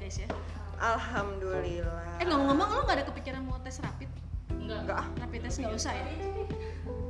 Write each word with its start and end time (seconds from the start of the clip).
sehat 0.00 0.24
ya 0.24 0.24
guys 0.24 0.24
ya? 0.24 0.28
Alhamdulillah. 0.80 2.16
Eh 2.16 2.24
ngomong-ngomong 2.24 2.68
lu 2.72 2.82
gak 2.84 2.96
ada 2.96 3.04
kepikiran 3.06 3.42
mau 3.44 3.60
tes 3.60 3.76
rapid? 3.80 4.08
enggak 4.50 4.80
Enggak 4.82 4.96
ah. 4.96 5.06
Rapid 5.20 5.40
test 5.44 5.56
nggak 5.60 5.74
usah 5.74 5.92
ya? 5.92 6.04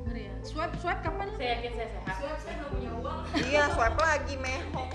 Ngeri 0.07 0.23
ya? 0.27 0.35
Swab, 0.43 0.71
swab 0.77 0.99
kapan 1.01 1.29
lu? 1.29 1.37
saya 1.37 1.51
yakin 1.57 1.73
saya 1.77 1.89
sehat 1.93 2.17
saya 2.41 2.55
nggak 2.57 2.71
punya 2.71 2.91
uang 2.93 3.19
Iya, 3.47 3.63
swipe 3.71 4.01
lagi 4.01 4.35
mehok. 4.37 4.91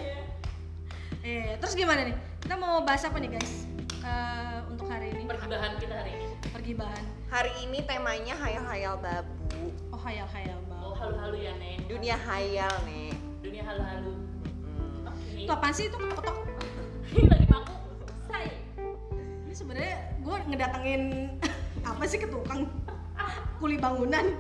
Eh, 1.22 1.58
terus 1.58 1.74
gimana 1.74 2.02
nih? 2.04 2.16
Kita 2.40 2.56
mau 2.56 2.82
bahas 2.82 3.02
apa 3.02 3.18
nih 3.18 3.32
guys? 3.32 3.66
Eh, 4.06 4.60
untuk 4.68 4.86
hari 4.86 5.10
ini 5.10 5.24
pergibahan 5.26 5.72
kita 5.80 5.96
hari 5.96 6.12
ini 6.14 6.26
pergi 6.46 6.74
bahan. 6.76 7.04
Hari 7.28 7.52
ini 7.64 7.80
temanya 7.82 8.36
hayal-hayal 8.38 8.96
babu. 9.00 9.34
Oh 9.90 10.00
hayal-hayal 10.00 10.58
oh 10.70 10.94
bang. 10.94 10.94
halu-halu 10.96 11.38
ya 11.40 11.54
nih 11.58 11.76
Dunia 11.86 12.16
hayal 12.20 12.74
nih. 12.84 13.10
dunia 13.40 13.64
halu-halu 13.64 14.14
Hmm. 14.76 15.08
oke 15.08 15.32
Itu 15.38 15.52
apaan 15.52 15.72
sih 15.72 15.86
itu 15.86 15.96
ketok-ketok? 15.96 16.38
ini 17.14 17.26
lagi 17.26 17.46
paku 17.46 17.74
saya 18.36 18.52
Ini 19.46 19.54
sebenarnya 19.54 19.96
gue 20.20 20.36
ngedatengin 20.46 21.02
apa 21.90 22.04
sih 22.04 22.20
ke 22.20 22.28
tukang 22.28 22.68
kuli 23.58 23.80
bangunan? 23.80 24.36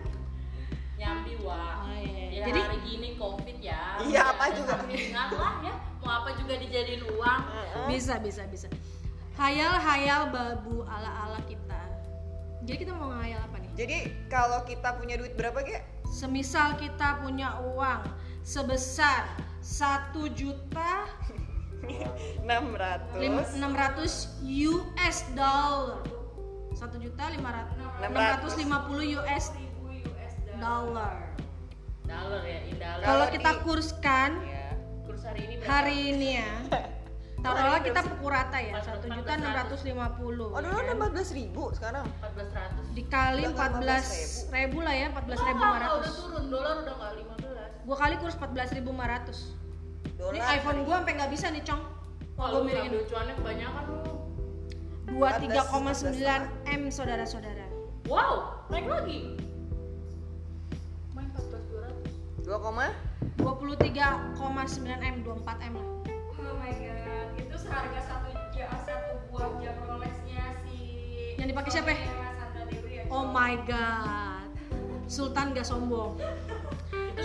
nyambi 0.95 1.35
wah 1.43 1.83
Oh, 1.83 1.91
iya. 1.91 2.31
ya 2.31 2.43
Jadi 2.47 2.59
hari 2.61 2.79
gini 2.83 3.09
covid 3.15 3.57
ya 3.59 3.99
Iya, 3.99 4.15
Ya, 4.15 4.21
apa 4.31 4.45
juga. 4.51 4.73
ingat 4.87 5.29
lah 5.31 5.53
ya 5.61 5.73
mau 5.99 6.11
apa 6.21 6.29
juga 6.35 6.53
dijadiin 6.55 7.03
uang 7.09 7.41
bisa 7.89 8.15
bisa 8.19 8.45
bisa. 8.45 8.67
Hayal-hayal 9.35 10.31
babu 10.31 10.85
ala-ala 10.85 11.41
kita. 11.43 11.81
Jadi 12.63 12.77
kita 12.79 12.93
mau 12.93 13.11
ngayal 13.11 13.41
apa 13.41 13.57
nih? 13.59 13.71
Jadi 13.75 13.97
kalau 14.29 14.63
kita 14.63 14.95
punya 14.95 15.17
duit 15.17 15.33
berapa 15.33 15.59
ge? 15.61 15.83
Semisal 16.07 16.79
kita 16.79 17.19
punya 17.19 17.59
uang 17.59 18.05
sebesar 18.41 19.27
satu 19.59 20.29
juta 20.31 21.09
600. 22.45 23.19
Lim- 23.19 23.41
600 23.41 24.39
US 24.69 25.17
dollar. 25.33 26.01
1 26.75 26.99
juta 26.99 27.23
500 27.31 27.71
650 28.03 29.15
US 29.15 29.45
dollar. 30.59 31.15
dollar 32.05 32.41
ya 32.43 32.59
in 32.67 32.75
dollar 32.75 33.01
Kalau 33.01 33.25
kita 33.31 33.51
kurskan 33.63 34.29
Iya. 34.43 34.67
kurs 35.03 35.23
hari 35.23 35.41
ini 35.47 35.53
berapa? 35.57 35.71
hari 35.71 35.97
ini 36.11 36.29
ya. 36.37 36.51
Taruhlah 37.45 37.77
kita 37.79 38.01
pukul 38.01 38.33
rata 38.33 38.57
ya, 38.57 38.81
1 38.81 39.05
juta 39.05 39.31
650. 39.37 40.49
Oh, 40.49 40.59
dulu 40.59 40.77
nambah 40.81 41.09
14 41.13 41.29
ribu 41.31 41.69
sekarang. 41.71 42.09
1400 42.19 42.89
Dikali 42.91 43.43
Udah 43.45 43.69
14 43.69 44.49
ribu 44.49 44.77
lah 44.81 44.93
ya, 44.93 45.07
14 45.13 45.45
ribu 45.45 45.61
Wah, 45.61 45.77
udah 45.77 46.11
turun 46.11 46.43
dolar 46.49 46.75
udah 46.81 46.93
nggak 46.97 47.11
15 47.21 47.85
Gua 47.85 47.95
kali 47.95 48.15
kurs 48.17 48.33
14.500. 48.35 48.81
Ini 48.81 48.81
Dolar. 50.15 50.53
iPhone 50.53 50.79
gua 50.85 50.95
sampai 51.01 51.13
nggak 51.17 51.31
bisa 51.33 51.47
nih, 51.49 51.63
Cong. 51.65 51.81
Wah, 52.35 52.47
lu 52.51 52.59
miringin. 52.67 52.91
ngambil 52.91 53.03
cuannya 53.07 53.33
kebanyakan 53.39 53.83
lu 53.87 54.03
23,9 55.15 56.67
M 56.67 56.81
saudara-saudara. 56.91 57.65
Wow, 58.09 58.65
naik 58.67 58.89
lagi. 58.89 59.37
Main 61.15 61.29
14 61.31 61.61
200. 62.43 62.43
2, 62.43 62.65
koma? 62.65 62.91
23,9 63.39 64.35
M, 64.99 65.15
24 65.23 65.69
M 65.69 65.73
lah. 65.79 65.87
Oh 66.35 66.53
my 66.59 66.73
god, 66.73 67.27
itu 67.39 67.55
seharga 67.55 67.99
satu 68.03 68.29
ja, 68.53 68.67
satu 68.83 69.17
buah 69.31 69.49
jam 69.61 69.75
Rolexnya 69.87 70.43
si 70.65 70.77
Yang 71.39 71.47
dipakai 71.55 71.71
siapa 71.71 71.89
ya? 71.93 71.97
suaminya 72.01 72.31
Sandra 72.37 72.63
Dewi 72.69 72.91
ya. 72.99 73.03
Oh 73.09 73.25
my 73.29 73.53
god. 73.65 74.49
Sultan 75.05 75.53
gak 75.53 75.65
sombong. 75.69 76.17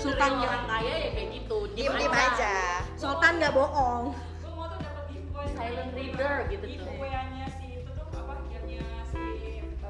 Sultan 0.00 0.30
dari 0.32 0.46
orang 0.48 0.64
kaya 0.64 0.94
ya 0.96 1.08
kayak 1.12 1.28
gitu. 1.36 1.56
Diem 1.76 1.92
diem 2.00 2.14
aja. 2.14 2.52
Sultan 2.96 3.32
gak 3.36 3.52
bohong. 3.52 4.04
Gue 4.40 4.50
mau 4.56 4.66
tuh 4.66 4.78
dapat 4.80 5.04
giveaway 5.12 5.46
Silent 5.52 5.90
reader 5.92 6.34
gitu 6.48 6.64
tuh. 6.64 6.72
Giveaway-nya 6.72 7.46
si 7.60 7.66
itu 7.84 7.90
tuh 7.92 8.06
apa 8.16 8.32
jamnya 8.48 8.84
si 9.12 9.20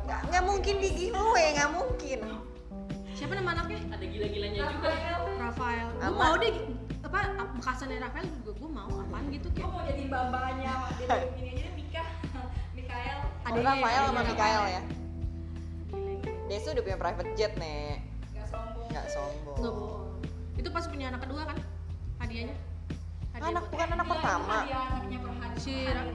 Nggak, 0.03 0.21
nggak 0.27 0.43
mungkin 0.43 0.75
di 0.83 0.89
giveaway, 0.91 1.47
nggak 1.55 1.71
mungkin. 1.71 2.19
Siapa 3.15 3.33
nama 3.39 3.51
anaknya? 3.55 3.79
Ada 3.95 4.05
gila-gilanya 4.05 4.61
juga. 4.67 4.91
Rafael. 5.39 5.87
Gue 5.95 6.07
Apa? 6.11 6.19
mau 6.19 6.35
deh 6.37 6.55
apa 7.01 7.19
bekasannya 7.59 7.99
Rafael 7.99 8.27
juga 8.29 8.53
gue 8.55 8.71
mau 8.71 8.93
apaan 8.93 9.25
gitu 9.35 9.49
Gue 9.51 9.57
kayak 9.57 9.73
mau 9.73 9.83
jadi 9.83 10.05
bambanya 10.07 10.73
dia 11.01 11.17
ini 11.35 11.49
aja 11.51 11.63
deh 11.65 11.73
Mika 11.75 12.03
Mikael. 12.77 13.19
Adanya 13.47 13.67
Rafael 13.79 14.03
sama 14.11 14.23
Mikael 14.27 14.63
ya. 14.69 14.83
Desu 16.51 16.75
udah 16.75 16.83
punya 16.83 16.99
private 16.99 17.31
jet, 17.39 17.55
Nek. 17.55 18.10
Nggak 18.91 19.07
sombong. 19.09 19.57
Nggak 19.57 19.73
bohong. 19.73 20.07
Itu 20.57 20.69
pas 20.69 20.85
punya 20.85 21.07
anak 21.09 21.21
kedua 21.23 21.43
kan? 21.45 21.59
Hadiahnya. 22.19 22.57
Hadiah 23.31 23.49
Anak 23.49 23.65
bukan 23.69 23.89
anak 23.89 24.07
pertama. 24.09 24.57
Dia 24.61 24.79
anaknya 24.91 25.19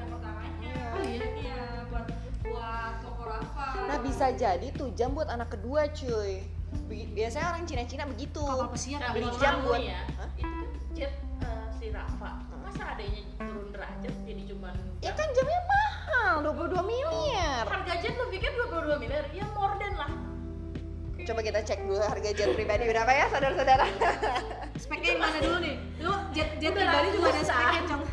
pertamanya. 0.05 0.75
Oh, 0.91 1.01
iya. 1.01 1.23
Iya, 1.33 1.59
buat 1.87 2.05
buat 2.43 2.95
Rafa. 3.25 3.67
Nah 3.85 3.97
bisa 3.99 4.25
jadi 4.31 4.67
tuh 4.71 4.91
jam 4.93 5.11
buat 5.11 5.27
anak 5.27 5.49
kedua 5.49 5.89
cuy. 5.89 6.43
Bi- 6.85 7.09
Biasanya 7.09 7.47
orang 7.49 7.63
Cina-Cina 7.65 8.03
begitu. 8.05 8.43
pesiar 8.69 8.99
Nah, 8.99 9.09
kali. 9.09 9.17
beli 9.17 9.29
jam 9.37 9.55
buat- 9.63 9.81
ya. 9.81 10.01
Hah? 10.13 10.29
Itu 10.35 10.45
kan 10.45 10.67
jet 10.93 11.13
eh, 11.41 11.65
si 11.73 11.85
Rafa. 11.89 12.31
Masa 12.59 12.83
adanya 12.91 13.21
turun 13.39 13.67
derajat 13.71 14.13
jadi 14.21 14.43
cuman 14.45 14.75
Ya 14.99 15.11
kan 15.13 15.27
jamnya 15.31 15.61
mahal, 15.65 16.35
22 16.43 16.83
miliar. 16.83 17.63
harga 17.63 17.93
jet 17.95 18.13
lu 18.13 18.27
pikir 18.27 18.51
22 18.53 18.99
miliar? 18.99 19.25
Ya 19.31 19.45
more 19.49 19.75
than 19.77 19.93
lah. 19.95 20.11
Coba 21.25 21.41
kita 21.41 21.59
cek 21.59 21.79
dulu 21.81 21.97
harga 21.99 22.29
jet 22.31 22.49
pribadi 22.53 22.85
berapa 22.85 23.09
ya 23.09 23.25
saudara-saudara. 23.27 23.85
Speknya 24.83 25.09
yang 25.11 25.21
mana 25.21 25.37
dulu 25.41 25.57
nih? 25.59 25.75
Lu 25.99 26.13
jet 26.31 26.49
jet 26.57 26.71
pribadi 26.71 27.07
juga 27.11 27.27
ada 27.31 27.41
speknya, 27.41 27.81
Cong. 27.87 28.03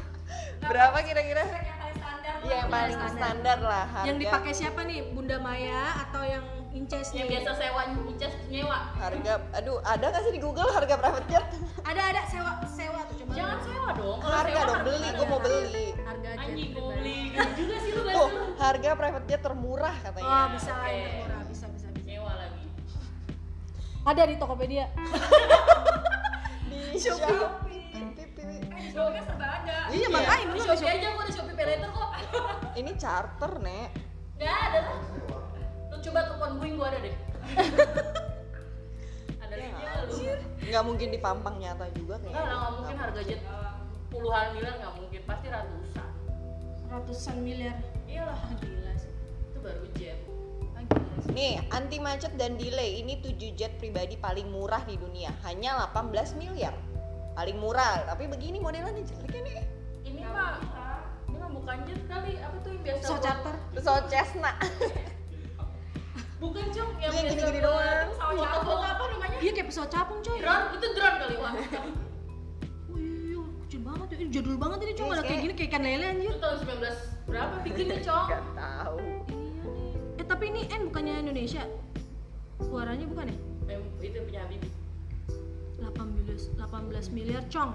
berapa 0.62 0.98
kira-kira? 1.02 1.42
Spek 1.44 1.60
yang 1.62 1.76
paling 1.78 1.96
standar. 1.98 2.34
Iya 2.40 2.54
yang 2.56 2.70
paling 2.70 2.94
standar. 2.96 3.12
standar 3.12 3.58
lah 3.60 3.84
harga. 3.86 4.06
Yang 4.08 4.16
dipakai 4.18 4.52
siapa 4.52 4.80
nih? 4.82 5.00
Bunda 5.12 5.36
Maya 5.38 5.82
atau 6.00 6.22
yang 6.22 6.44
Inces 6.72 7.12
Yang 7.12 7.20
nih? 7.20 7.32
biasa 7.36 7.50
sewa 7.52 7.82
Icas 8.08 8.32
nyewa. 8.48 8.78
Harga, 8.96 9.32
aduh 9.52 9.78
ada 9.84 10.04
nggak 10.08 10.22
sih 10.24 10.32
di 10.32 10.40
Google 10.40 10.70
harga 10.72 10.94
private 10.96 11.26
jet? 11.28 11.44
Ada 11.84 12.02
ada 12.08 12.22
sewa 12.24 12.50
sewa 12.64 13.00
tuh 13.04 13.16
coba. 13.20 13.32
Jangan 13.36 13.58
sewa 13.60 13.88
dong. 13.92 14.16
Kalau 14.18 14.32
Harga 14.34 14.48
sewa 14.50 14.64
dong 14.64 14.72
harga 14.72 14.88
beli, 14.88 15.04
ada. 15.04 15.12
gue 15.12 15.26
mau 15.28 15.40
beli. 15.42 15.86
Harga 16.00 16.30
jet 16.30 16.40
Anjing 16.40 16.70
gue 16.72 16.84
beli. 16.88 17.18
Juga 17.52 17.76
sih 17.76 17.90
lu 17.92 18.00
Oh, 18.12 18.28
harga 18.56 18.90
private 18.94 19.26
jet 19.26 19.40
termurah 19.42 19.94
katanya. 20.00 20.32
Oh, 20.32 20.46
bisa 20.48 20.70
Oke. 20.70 20.88
yang 20.88 21.04
termurah, 21.04 21.40
bisa 21.44 21.66
Ada 24.02 24.22
di 24.26 24.34
Tokopedia. 24.34 24.90
Di 26.92 26.98
Shopee. 26.98 27.24
Di 27.24 27.30
Shopee 28.90 29.14
kan 29.14 29.22
serba 29.24 29.46
ada. 29.56 29.76
Iya, 29.88 30.06
makanya 30.08 30.44
Di 30.50 30.60
Shopee 30.60 30.90
aja 30.90 31.06
gua 31.10 31.22
ada 31.22 31.32
Shopee 31.32 31.54
Paylater 31.54 31.88
kok. 31.88 32.10
Ini 32.80 32.90
charter, 32.96 33.52
Nek. 33.58 33.88
Nggak 34.36 34.56
ada 34.60 34.78
lah. 34.82 34.96
Lu 35.88 35.96
coba 36.00 36.18
telepon 36.26 36.50
Boeing 36.58 36.74
gua 36.76 36.86
ada 36.88 36.98
deh. 37.00 37.12
ada 39.42 39.54
Ya, 39.54 40.02
lu. 40.02 40.14
Nggak 40.62 40.82
mungkin 40.82 41.08
di 41.08 41.18
Pampang 41.18 41.54
nyata 41.56 41.86
juga 41.92 42.16
Enggak 42.16 42.28
kayaknya. 42.28 42.42
lah, 42.42 42.58
nggak 42.58 42.72
mungkin 42.74 42.96
harga 42.98 43.20
jet 43.22 43.40
puluhan 44.08 44.46
miliar 44.52 44.74
nggak 44.76 44.94
mungkin, 44.94 45.20
pasti 45.24 45.46
ratusan. 45.48 46.10
Ratusan 46.86 47.36
miliar. 47.40 47.76
Iyalah, 48.04 48.36
Ah, 48.36 48.52
gila 48.60 48.92
sih. 48.94 49.10
itu 49.48 49.58
baru 49.58 49.84
jet. 49.94 50.18
Nih, 51.32 51.60
anti 51.68 51.96
macet 51.96 52.36
dan 52.36 52.54
delay 52.54 53.00
ini 53.00 53.16
7 53.18 53.52
jet 53.52 53.72
pribadi 53.76 54.14
paling 54.14 54.48
murah 54.48 54.84
di 54.84 54.94
dunia, 54.94 55.32
hanya 55.42 55.88
18 55.88 56.36
miliar. 56.36 56.74
Paling 57.32 57.56
murah, 57.56 58.04
tapi 58.04 58.28
begini 58.28 58.60
modelannya 58.60 59.00
jelek 59.00 59.32
nih. 59.32 59.64
Ini 60.04 60.20
mah, 60.28 60.60
ini 61.24 61.36
mah 61.36 61.50
bukan 61.50 61.76
jet 61.88 62.02
kali, 62.04 62.36
apa 62.36 62.56
tuh 62.60 62.70
yang 62.70 62.82
biasa? 62.84 63.02
So 63.02 63.14
buat- 63.14 63.24
charter. 63.24 63.54
Pesawat 63.72 64.04
Cessna. 64.06 64.52
Bukan 66.36 66.64
cung, 66.74 66.90
yang 66.98 67.14
Yang 67.14 67.14
biasa 67.14 67.30
gini-gini 67.32 67.60
buat 67.62 67.70
doang. 67.70 68.08
Foto-foto 68.18 68.74
apa 68.82 69.04
namanya? 69.08 69.36
Iya 69.38 69.50
kayak 69.54 69.66
pesawat 69.70 69.90
capung 69.90 70.20
coy. 70.20 70.36
Drone, 70.42 70.66
itu 70.74 70.86
drone 70.92 71.16
kali 71.16 71.34
wah. 71.38 71.52
Wih, 72.90 73.38
kecil 73.62 73.80
banget 73.80 74.06
ya. 74.10 74.16
Ini 74.18 74.30
jadul 74.34 74.56
banget 74.58 74.78
ini 74.82 74.92
cuma 74.92 75.06
Iya, 75.06 75.14
kayak 75.14 75.24
kayak- 75.24 75.42
gini 75.46 75.54
kayak 75.54 75.70
ikan 75.70 75.82
lele 75.86 76.04
anjir. 76.04 76.28
Itu 76.28 76.40
tahun 76.42 76.56
19 76.58 76.96
berapa 77.24 77.54
bikinnya 77.62 77.98
cong? 78.02 78.26
Gak 78.28 78.42
tahu. 78.52 78.98
Iya. 80.16 80.22
Eh 80.22 80.26
tapi 80.28 80.44
ini 80.52 80.68
N 80.68 80.92
bukannya 80.92 81.14
Indonesia? 81.24 81.64
Suaranya 82.60 83.06
bukan 83.08 83.26
ya? 83.32 83.38
Itu 84.02 84.18
punya 84.26 84.40
Habibie 84.44 84.70
18 85.82 86.58
18 86.58 87.16
miliar 87.16 87.42
cong. 87.50 87.70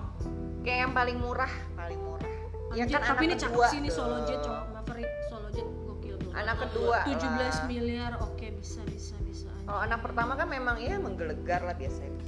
Kayak 0.64 0.80
yang 0.88 0.94
paling 0.96 1.18
murah, 1.20 1.52
paling 1.76 2.00
murah. 2.00 2.32
Ya 2.76 2.84
Anjir, 2.84 3.00
kan 3.00 3.16
tapi 3.16 3.26
anak 3.26 3.28
ini 3.32 3.36
cakep 3.40 3.56
kedua 3.56 3.68
sih 3.72 3.80
ini 3.80 3.90
Solo 3.92 4.18
Jet 4.28 4.40
cong. 4.44 4.60
Maverick 4.76 5.12
Solo 5.32 5.50
Jet 5.56 5.68
gokil 5.88 6.16
tuh. 6.20 6.32
Anak 6.36 6.56
kedua. 6.68 6.98
17 7.08 7.16
lah. 7.16 7.54
miliar. 7.68 8.12
Oke, 8.20 8.52
bisa 8.60 8.84
bisa 8.92 9.16
bisa. 9.24 9.48
anjir. 9.48 9.68
Kalau 9.68 9.82
anak 9.84 10.00
pertama 10.04 10.34
kan 10.36 10.48
memang 10.52 10.76
ya 10.84 11.00
menggelegar 11.00 11.64
lah 11.64 11.76
biasanya. 11.76 12.20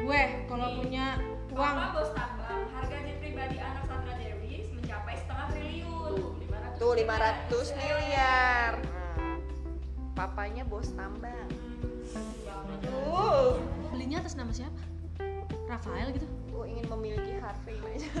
Gue 0.00 0.22
kalau 0.50 0.68
punya 0.80 1.20
uang 1.54 1.76
Papa 1.76 1.94
bos 1.94 2.10
tambang, 2.14 2.62
harga 2.74 2.96
jet 3.04 3.16
pribadi 3.22 3.56
anak 3.60 3.84
Sandra 3.86 4.14
Dewi 4.18 4.66
mencapai 4.74 5.14
setengah 5.18 5.46
triliun. 5.54 6.12
tuh 6.80 6.92
500 6.98 7.50
Tuh 7.50 7.64
500 7.70 7.78
miliar. 7.78 8.89
Papanya 10.20 10.68
bos 10.68 10.92
tambang. 10.92 11.48
Tuh. 12.84 13.56
belinya 13.88 14.20
atas 14.20 14.36
nama 14.36 14.52
siapa? 14.52 14.76
Rafael 15.64 16.12
gitu. 16.12 16.28
Gue 16.52 16.68
ingin 16.76 16.84
memiliki 16.92 17.40
Harvey 17.40 17.80
aja. 17.88 18.04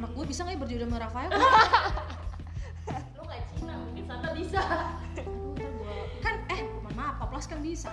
Anak 0.00 0.16
gue 0.16 0.24
bisa 0.24 0.48
nggak 0.48 0.56
ya 0.56 0.60
berjodoh 0.64 0.88
sama 0.88 0.98
Rafael? 1.04 1.28
lu 3.20 3.22
kayak 3.28 3.44
Cina 3.52 3.76
mungkin 3.76 4.04
Santa 4.08 4.32
bisa 4.32 4.62
Aduh, 5.20 5.52
ntar 5.60 5.68
gua 5.76 5.92
kan 6.24 6.34
eh 6.56 6.60
mohon 6.80 6.94
maaf 6.96 7.20
Paplas 7.20 7.44
kan 7.44 7.60
bisa. 7.60 7.92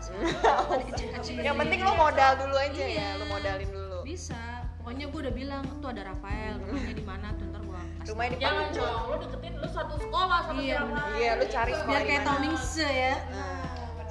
Yang 1.51 1.57
penting 1.67 1.83
lo 1.83 1.99
modal 1.99 2.47
dulu 2.47 2.55
aja 2.55 2.79
Iya. 2.79 2.95
ya, 2.95 3.19
lo 3.19 3.27
modalin 3.27 3.67
dulu. 3.75 4.07
Bisa. 4.07 4.63
Pokoknya 4.79 5.11
gue 5.11 5.19
udah 5.19 5.33
bilang 5.35 5.67
tuh 5.83 5.91
ada 5.91 6.15
Rafael, 6.15 6.63
rumahnya 6.63 6.95
di 6.95 7.03
mana 7.03 7.35
tuh 7.35 7.43
ntar. 7.51 7.66
Rumahnya 8.07 8.31
di 8.31 8.38
jangan 8.39 8.65
cowok 8.71 9.01
lu 9.04 9.15
deketin 9.21 9.54
lu 9.54 9.68
satu 9.68 9.94
sekolah 9.98 10.39
sama 10.42 10.59
Iya, 10.59 10.77
bener. 10.81 11.06
Iya, 11.13 11.31
lu 11.33 11.45
cari 11.45 11.74
sekolah 11.74 11.92
Biar 11.98 12.04
kayak. 12.09 12.24
Toming 12.25 12.56
Se 12.57 12.88
ya. 12.88 13.15
Nah, 13.27 13.63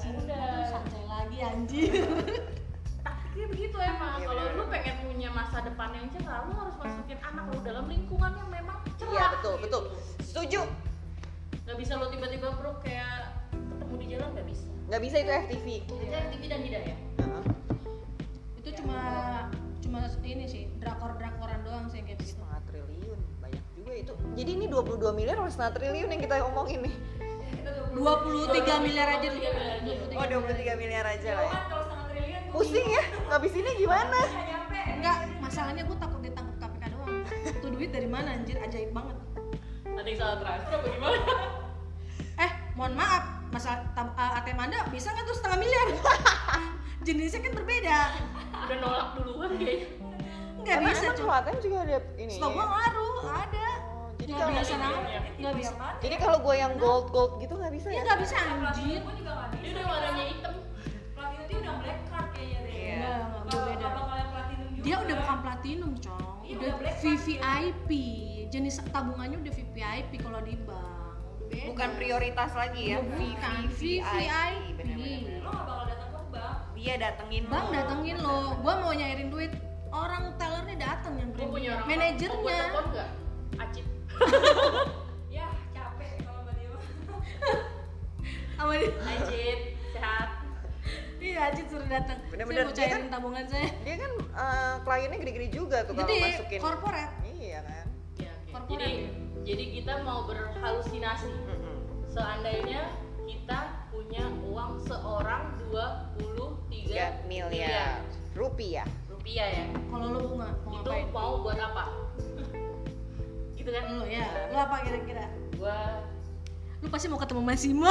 udah 0.06 0.46
Santai 0.66 1.02
lagi 1.04 1.38
anjir. 1.40 1.93
taktiknya 2.98 3.46
begitu 3.48 3.76
emang 3.76 4.12
Iya, 4.14 4.26
kalau 4.26 4.43
lu 4.52 4.64
pengen 4.69 4.94
punya 5.02 5.28
masa 5.31 5.58
depan 5.60 5.88
yang 5.93 6.06
cerah 6.10 6.44
lu 6.44 6.52
harus 6.54 6.76
masukin 6.76 7.19
anak 7.20 7.44
lu 7.48 7.58
dalam 7.60 7.84
lingkungan 7.87 8.32
yang 8.32 8.48
memang 8.48 8.76
cerah 8.94 9.10
Iya 9.10 9.25
betul 9.32 9.54
gitu. 9.56 9.64
betul. 9.64 9.82
Setuju. 10.22 10.60
nggak 11.62 11.76
bisa 11.76 11.92
lu 11.96 12.06
tiba-tiba 12.08 12.49
bro 12.52 12.78
kayak 12.78 13.42
ketemu 13.50 13.94
di 13.96 14.06
jalan 14.08 14.28
nggak 14.31 14.46
bisa 14.46 14.64
Nggak 14.87 15.00
bisa 15.02 15.16
itu 15.19 15.32
FTV. 15.42 15.66
itu 15.82 15.94
TV 16.31 16.42
dan 16.46 16.60
hidayah 16.62 16.96
Heeh. 17.16 17.42
Itu 17.42 17.45
Jadi 24.36 24.50
ini 24.52 24.66
22 24.68 25.00
miliar 25.16 25.40
atau 25.40 25.48
setengah 25.48 25.72
triliun 25.80 26.12
yang 26.12 26.20
kita 26.20 26.44
omongin 26.44 26.84
nih. 26.84 26.94
Kita 27.56 27.70
23 27.96 28.84
miliar 28.84 29.08
aja 29.16 29.26
dulu. 29.32 29.40
23 30.12 30.20
Oh 30.20 30.26
23 30.28 30.76
miliar 30.76 31.04
aja 31.08 31.30
lah 31.40 31.44
ya. 31.48 31.52
kan 31.56 32.52
Pusing 32.52 32.84
ya, 32.84 33.04
ngabisinnya 33.32 33.72
gimana? 33.80 34.20
Enggak, 34.92 35.16
masalahnya 35.40 35.82
gue 35.88 35.96
takut 35.96 36.20
ditangkap 36.20 36.56
KPK 36.60 36.84
doang. 36.92 37.16
Itu 37.48 37.66
duit 37.72 37.90
dari 37.96 38.08
mana 38.08 38.36
anjir? 38.36 38.60
Ajaib 38.60 38.92
banget. 38.92 39.16
ada 39.96 40.04
yang 40.12 40.20
salah 40.20 40.36
transfer 40.44 40.76
apa 40.76 40.88
gimana 40.92 41.18
Eh, 42.44 42.50
mohon 42.76 42.92
maaf, 42.92 43.24
masalah 43.48 43.80
uh, 43.96 44.38
ATM 44.44 44.60
Anda 44.60 44.84
bisa 44.92 45.08
nggak 45.08 45.24
tuh 45.24 45.36
setengah 45.40 45.58
miliar? 45.64 45.88
Jenisnya 47.08 47.40
kan 47.40 47.52
berbeda. 47.56 47.98
udah 48.68 48.76
nolak 48.84 49.08
duluan 49.16 49.50
kayaknya 49.56 49.88
Nggak 50.60 50.78
bisa, 50.84 51.06
kalau 51.16 51.34
ATM 51.40 51.58
juga 51.64 51.76
ada 51.88 51.96
ini. 52.20 52.36
Setahu 52.36 52.52
gue 52.52 52.66
ngaruh, 52.68 53.16
ada. 53.24 53.65
Jadi 54.36 54.44
Nggak 54.44 54.52
kalau 54.52 54.60
bisa 54.60 54.74
nang, 54.76 54.94
nggak 55.36 55.54
bisa. 55.56 55.72
jadi 55.96 56.16
kalau 56.18 56.38
gue 56.38 56.54
yang 56.54 56.72
gold 56.76 57.06
gold 57.08 57.32
gitu 57.38 57.54
nggak 57.56 57.72
bisa 57.72 57.88
Ya 57.88 57.94
ya? 57.94 58.02
nggak 58.04 58.20
bisa 58.20 58.36
anjir. 58.36 59.00
pun 59.00 59.14
juga 59.16 59.32
nggak 59.32 59.48
dia 59.48 59.60
bisa. 59.62 59.72
udah 59.72 59.86
warnanya 59.88 60.24
hitam 60.26 60.54
Platinum 61.16 61.46
dia 61.46 61.56
udah 61.56 61.74
black 61.80 62.00
card 62.06 62.28
kayaknya 62.30 62.58
deh. 62.60 62.74
Iya. 62.76 62.92
Enggak, 62.92 63.16
enggak, 63.16 63.42
gue 63.46 63.60
beda. 63.66 63.86
kalau 63.86 64.04
kalian 64.06 64.28
platinum 64.28 64.66
juga. 64.68 64.84
Dia 64.84 64.96
udah 64.98 65.14
bukan 65.16 65.38
platinum, 65.40 65.92
Cong. 65.96 66.34
Iya, 66.44 66.54
Udah 66.54 66.72
VVIP. 66.96 67.90
Jenis 68.46 68.74
tabungannya 68.86 69.36
udah 69.38 69.52
VVIP 69.52 70.12
kalau 70.20 70.40
di 70.40 70.54
bank. 70.60 71.16
Beda. 71.42 71.64
Bukan 71.66 71.88
prioritas 71.96 72.50
lagi 72.52 72.82
ya. 72.86 72.98
Bukan, 73.00 73.54
VVIP. 73.72 75.00
Lo 75.40 75.48
nggak 75.48 75.64
bakal 75.64 75.84
datang 75.88 76.10
ke 76.12 76.20
bank. 76.30 76.56
Dia 76.76 76.94
datengin 76.96 77.42
lo. 77.42 77.50
Bang 77.50 77.66
datengin 77.72 78.16
lo, 78.18 78.36
gua 78.60 78.74
mau 78.78 78.92
nyairin 78.92 79.28
duit. 79.28 79.52
Orang 79.88 80.36
tellernya 80.36 80.76
datang 80.76 81.16
yang 81.16 81.30
gue 81.32 81.46
punya 81.46 81.80
manajernya. 81.80 82.60
Ya 85.30 85.46
capek 85.70 86.10
kalau 86.20 86.40
mbak 86.42 86.54
dia. 86.54 86.68
Sama 88.56 88.72
dia. 88.74 88.90
acit 89.12 89.60
sehat 89.90 90.28
Iya, 91.16 91.50
Ajit 91.50 91.66
suruh 91.66 91.84
datang. 91.86 92.18
Bener-bener, 92.28 92.62
Saya 92.62 92.68
mau 92.68 92.78
cairin 92.78 92.94
kan- 92.94 93.10
tabungan 93.10 93.44
saya. 93.46 93.68
Dia 93.82 93.96
kan 93.98 94.12
eh, 94.16 94.74
kliennya 94.80 95.18
gede-gede 95.18 95.48
juga 95.50 95.78
tuh 95.82 95.92
kalau 95.92 96.14
masukin. 96.14 96.60
corporate. 96.60 97.12
Iya 97.26 97.58
kan. 97.60 97.86
ya, 98.16 98.30
oke. 98.32 98.50
Korporat 98.50 98.70
jadi 98.70 98.88
ya? 98.96 99.10
jadi 99.44 99.64
kita 99.72 99.92
mau 100.02 100.20
berhalusinasi 100.24 101.30
seandainya 102.06 102.82
kita 103.22 103.58
punya 103.88 104.24
uang 104.42 104.78
seorang 104.80 105.42
23 105.68 107.26
3 107.26 107.28
miliar 107.28 108.00
rupiah. 108.32 108.86
rupiah 109.08 109.46
ya 109.52 109.64
Kalau 109.86 110.06
lo 110.08 110.20
bunga 110.24 110.48
mau 110.60 110.72
itu 110.74 110.88
ngapain? 110.88 111.06
mau 111.10 111.32
buat 111.40 111.58
apa 111.58 111.84
gitu 113.66 113.74
kan 113.74 113.90
Lo 113.90 114.06
ya. 114.06 114.22
Lo 114.54 114.62
apa 114.62 114.78
kira-kira? 114.86 115.26
gua 115.58 116.06
Lu 116.78 116.86
pasti 116.86 117.10
mau 117.10 117.18
ketemu 117.18 117.42
Masimo. 117.42 117.90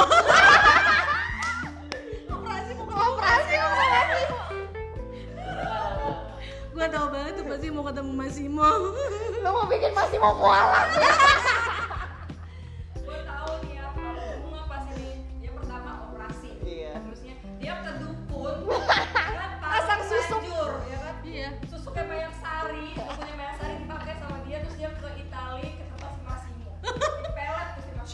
operasi 2.32 2.72
mau 2.80 2.88
ketemu 2.88 3.04
operasi 3.12 3.54
operasi. 3.60 4.22
Gua 6.72 6.86
tahu 6.88 7.06
banget 7.12 7.32
tuh 7.36 7.44
pasti 7.44 7.68
mau 7.68 7.84
ketemu 7.84 8.12
Masimo. 8.16 8.68
Lo 9.44 9.48
mau 9.52 9.68
bikin 9.68 9.92
mau 10.16 10.32
kualat. 10.40 10.88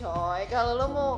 Coy, 0.02 0.42
kalau 0.50 0.72
lo 0.74 0.86
mau 0.90 1.10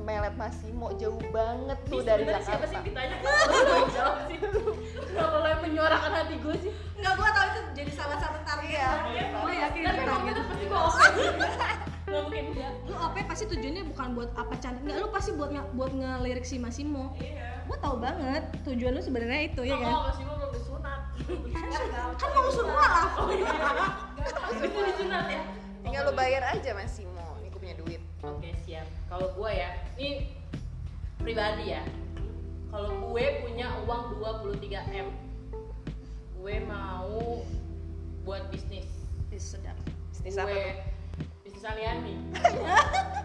melet 0.00 0.32
Masimo 0.32 0.88
jauh 0.96 1.20
banget 1.28 1.76
tuh 1.84 2.00
Ini 2.00 2.08
dari 2.08 2.22
sebenarnya 2.24 2.40
siapa 2.40 2.56
Jakarta. 2.56 2.64
sih 2.64 2.74
yang 2.74 2.84
ditanya 2.88 3.16
lu 3.20 3.28
nggak 3.28 3.88
jawab 3.92 4.16
sih 4.24 4.36
lo 5.12 5.44
yang 5.44 5.60
menyuarakan 5.60 6.10
hati 6.14 6.34
gue 6.40 6.54
sih 6.56 6.72
Enggak, 6.96 7.12
gua 7.16 7.28
tahu 7.30 7.46
itu 7.46 7.60
jadi 7.76 7.92
salah 7.92 8.16
satu 8.16 8.38
target. 8.40 8.96
Iya. 9.08 9.24
Gue 9.36 9.52
yakin 9.56 9.80
dan 9.82 9.92
itu 9.92 10.00
memang 10.00 10.20
target. 10.20 10.32
itu 10.32 10.42
pasti 10.48 10.64
gue 10.64 10.80
oke 10.80 11.06
nggak 12.10 12.22
mungkin 12.26 12.44
enggak 12.50 12.72
Lu 12.82 12.94
OP 12.96 13.16
pasti 13.22 13.44
tujuannya 13.46 13.82
bukan 13.86 14.08
buat 14.12 14.30
apa 14.34 14.54
cantik. 14.56 14.82
Enggak, 14.82 14.96
lu 14.98 15.08
pasti 15.12 15.30
buat 15.32 15.50
buat 15.70 15.92
ngelirik 15.92 16.44
si 16.44 16.56
Masimo. 16.56 17.04
Iya. 17.16 17.60
Gua 17.64 17.76
tahu 17.78 17.96
banget 17.98 18.42
tujuan 18.64 18.92
lu 18.96 19.02
sebenarnya 19.04 19.40
itu 19.46 19.62
ya 19.62 19.76
kan. 19.76 19.84
kalau 19.84 20.12
mau 20.16 20.34
belum 20.34 20.50
disunat 20.50 21.00
Kan 22.16 22.28
mau 22.30 22.40
lu 22.40 22.50
suruh 22.50 22.72
maaf. 22.72 23.10
itu 24.56 24.78
disunat 24.86 25.26
ya 25.28 25.42
Tinggal 25.80 26.02
lo 26.08 26.12
bayar 26.12 26.42
aja 26.50 26.70
Masimo. 26.72 27.09
Kalau 29.10 29.26
gue 29.34 29.50
ya, 29.50 29.74
ini 29.98 30.30
pribadi 31.18 31.74
ya. 31.74 31.82
Kalau 32.70 33.10
gue 33.10 33.24
punya 33.42 33.66
uang 33.82 34.22
23 34.22 34.70
m, 34.94 35.10
gue 36.38 36.54
mau 36.70 37.42
buat 38.22 38.46
bisnis. 38.54 38.86
Ih, 39.34 39.42
sedap. 39.42 39.74
Bisnis 40.14 40.38
apa 40.38 40.54
gue 40.54 40.62
tuh? 40.62 40.74
bisnis 41.42 41.64
aliani. 41.66 42.14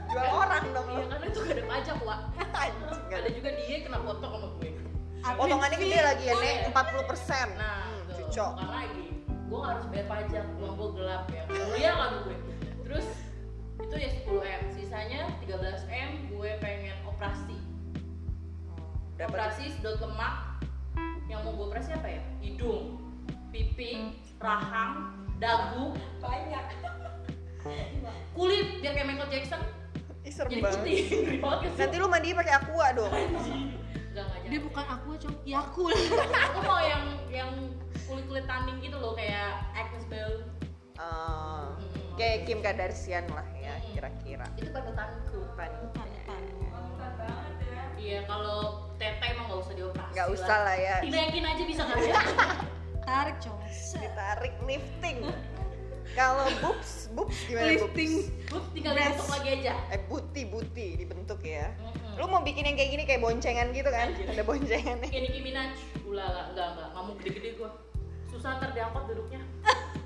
Jual 0.10 0.30
orang 0.42 0.66
dong 0.74 0.88
Iya 0.90 1.06
karena 1.06 1.26
itu 1.30 1.40
gak 1.46 1.54
ada 1.54 1.66
pajak 1.70 1.98
wak. 2.02 2.20
Gak 3.06 3.20
Ada 3.22 3.30
juga 3.30 3.50
dia 3.54 3.78
kena 3.86 3.98
potong 4.02 4.34
sama 4.34 4.48
gue. 4.58 4.72
Potongannya 5.26 5.78
gede 5.78 6.00
lagi 6.02 6.24
ya, 6.26 6.34
Nek. 6.34 6.56
Iya. 6.66 6.74
40 6.74 7.10
persen. 7.14 7.48
Nah, 7.62 7.86
Hmm, 7.86 8.02
bukan 8.58 8.70
lagi. 8.74 9.06
Gue 9.46 9.58
gak 9.62 9.70
harus 9.78 9.86
bayar 9.94 10.08
pajak, 10.10 10.46
uang 10.58 10.74
gue 10.74 10.90
gelap 10.98 11.24
ya. 11.30 11.44
Kuliah 11.46 11.94
kan 11.94 12.12
gue. 12.26 12.38
Terus 12.90 13.08
itu 13.86 13.96
ya 13.96 14.10
10 14.10 14.42
m, 14.42 14.62
sisanya 14.72 15.22
13 15.40 15.86
m 15.88 16.10
gue 16.28 16.50
pengen 16.58 16.98
operasi. 17.06 17.58
Dapat 19.16 19.30
operasi 19.30 19.64
sedot 19.72 20.02
lemak 20.02 20.60
yang 21.26 21.42
mau 21.42 21.54
gue 21.54 21.66
operasi 21.68 21.92
apa 21.92 22.08
ya 22.10 22.22
hidung 22.40 23.00
pipi 23.50 24.14
rahang 24.38 25.16
dagu 25.38 25.96
Banyak. 26.20 26.64
kulit 28.38 28.78
biar 28.78 28.94
kayak 28.94 29.08
Michael 29.08 29.30
Jackson 29.32 29.62
Ih, 30.22 30.30
serem 30.30 30.50
jadi 30.52 30.62
banget. 30.62 30.80
putih 30.82 31.00
ya, 31.66 31.70
Nanti 31.78 31.96
lu 31.96 32.08
mandi 32.08 32.30
pakai 32.34 32.54
aqua 32.56 32.88
dong. 32.92 33.14
Enggak, 33.14 34.26
enggak 34.26 34.40
Dia 34.46 34.60
bukan 34.60 34.86
aku, 34.86 35.10
Cong. 35.18 35.36
Yakul. 35.54 35.94
aku 36.36 36.60
mau 36.62 36.80
yang 36.80 37.04
yang 37.28 37.52
kulit 38.04 38.26
kulit 38.26 38.46
tanding 38.46 38.78
gitu 38.80 38.98
loh 38.98 39.14
kayak 39.14 39.66
Agnes 39.72 40.06
Bell 40.06 40.44
Eh, 40.96 41.04
Hmm. 41.76 42.16
kayak 42.16 42.48
Kim 42.48 42.60
Kardashian 42.60 43.28
lah 43.28 43.44
ya. 43.52 43.55
Kira-kira? 43.96 44.48
Itu 44.60 44.70
panutanku 44.76 45.40
panutan. 45.56 46.08
Ya. 47.66 47.84
iya 47.96 48.20
kalau 48.28 48.92
tete 49.00 49.26
emang 49.32 49.48
nggak 49.48 49.60
usah 49.64 49.74
dioperasi 49.74 50.12
nggak 50.14 50.28
usah 50.36 50.58
lah 50.68 50.76
ya. 50.76 50.96
Dinaikin 51.00 51.46
aja 51.48 51.64
bisa 51.64 51.82
kali 51.88 52.08
ya 52.12 52.20
tarik 53.06 53.38
cong 53.40 53.60
ditarik 53.96 54.56
lifting. 54.66 55.18
Kalau 56.14 56.46
boobs 56.62 57.10
boobs 57.18 57.38
gimana 57.50 57.76
Lifting. 57.76 58.30
boobs 58.50 58.68
tinggal 58.74 58.94
dibentuk 58.94 59.30
lagi 59.30 59.50
aja. 59.62 59.74
Eh 59.94 60.02
buti 60.06 60.42
buti 60.48 60.88
dibentuk 61.02 61.40
ya. 61.42 61.74
Mm-mm. 61.82 62.16
lu 62.16 62.26
mau 62.32 62.40
bikin 62.46 62.64
yang 62.64 62.78
kayak 62.80 62.92
gini 62.94 63.04
kayak 63.04 63.22
boncengan 63.22 63.68
gitu 63.76 63.90
kan? 63.90 64.14
Ada 64.14 64.44
boncengannya. 64.46 65.10
Kayak 65.10 65.24
Nicki 65.28 65.42
Minaj. 65.42 65.76
Ulala 66.06 66.54
enggak 66.54 66.68
enggak 66.78 66.88
nggak. 66.94 67.04
Mau 67.04 67.14
gede-gede 67.20 67.50
gua. 67.58 67.70
Susah 68.30 68.60
ntar 68.60 68.72
diangkut 68.76 69.04
duduknya 69.08 69.42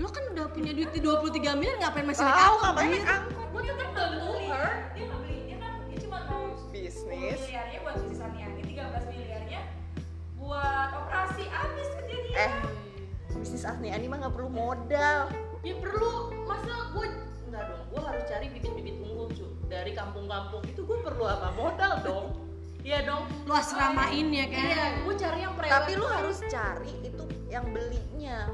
lu 0.00 0.08
kan 0.08 0.24
udah 0.32 0.46
punya 0.48 0.72
duit 0.72 0.90
di 0.96 1.00
23 1.04 1.60
miliar 1.60 1.76
ngapain 1.84 2.06
masih 2.08 2.24
naik 2.24 2.40
angkot, 2.40 2.60
ngapain 2.64 2.88
naik 2.88 3.04
angkot? 3.04 3.46
Gua 3.52 3.60
tuh 3.60 3.76
kan 3.76 3.88
bantu 3.92 4.32
her. 4.48 4.70
Dia 4.96 5.04
nggak 5.04 5.20
beli, 5.20 5.38
dia 5.44 5.56
kan 5.60 5.72
dia 5.84 5.98
cuma 6.00 6.18
mau 6.24 6.44
10 6.56 6.72
bisnis. 6.72 7.40
miliarnya 7.44 7.78
buat 7.84 7.94
bisnis 8.00 8.20
Aniani, 8.24 8.62
13 8.64 9.12
miliarnya 9.12 9.60
buat 10.40 10.88
operasi. 10.96 11.42
Habis 11.52 11.88
kerja 12.00 12.16
dia. 12.16 12.36
eh 12.48 12.52
bisnis 13.36 13.64
Asni 13.68 13.88
Ani 13.92 14.06
mah 14.08 14.24
nggak 14.24 14.32
perlu 14.32 14.48
modal. 14.48 15.20
Ya 15.60 15.74
perlu. 15.76 16.32
Masa 16.48 16.72
gua 16.96 17.04
enggak 17.44 17.64
dong. 17.68 17.82
Gua 17.92 18.00
harus 18.08 18.24
cari 18.24 18.46
bibit-bibit 18.48 18.96
unggul 19.04 19.28
cu. 19.36 19.46
Dari 19.68 19.92
kampung-kampung 19.92 20.64
itu 20.64 20.80
gua 20.88 20.98
perlu 21.04 21.24
apa? 21.28 21.52
Modal 21.52 21.92
dong. 22.00 22.26
Iya 22.80 23.04
dong. 23.04 23.28
Lu 23.44 23.52
asramain 23.52 24.32
ya 24.32 24.48
kan 24.48 24.64
iya 24.64 24.84
gua 25.04 25.12
cari 25.12 25.44
yang 25.44 25.52
prewed 25.52 25.68
tapi 25.68 25.92
lu 26.00 26.06
harus 26.08 26.40
cari 26.48 26.92
itu 27.04 27.24
yang 27.52 27.68
belinya 27.68 28.48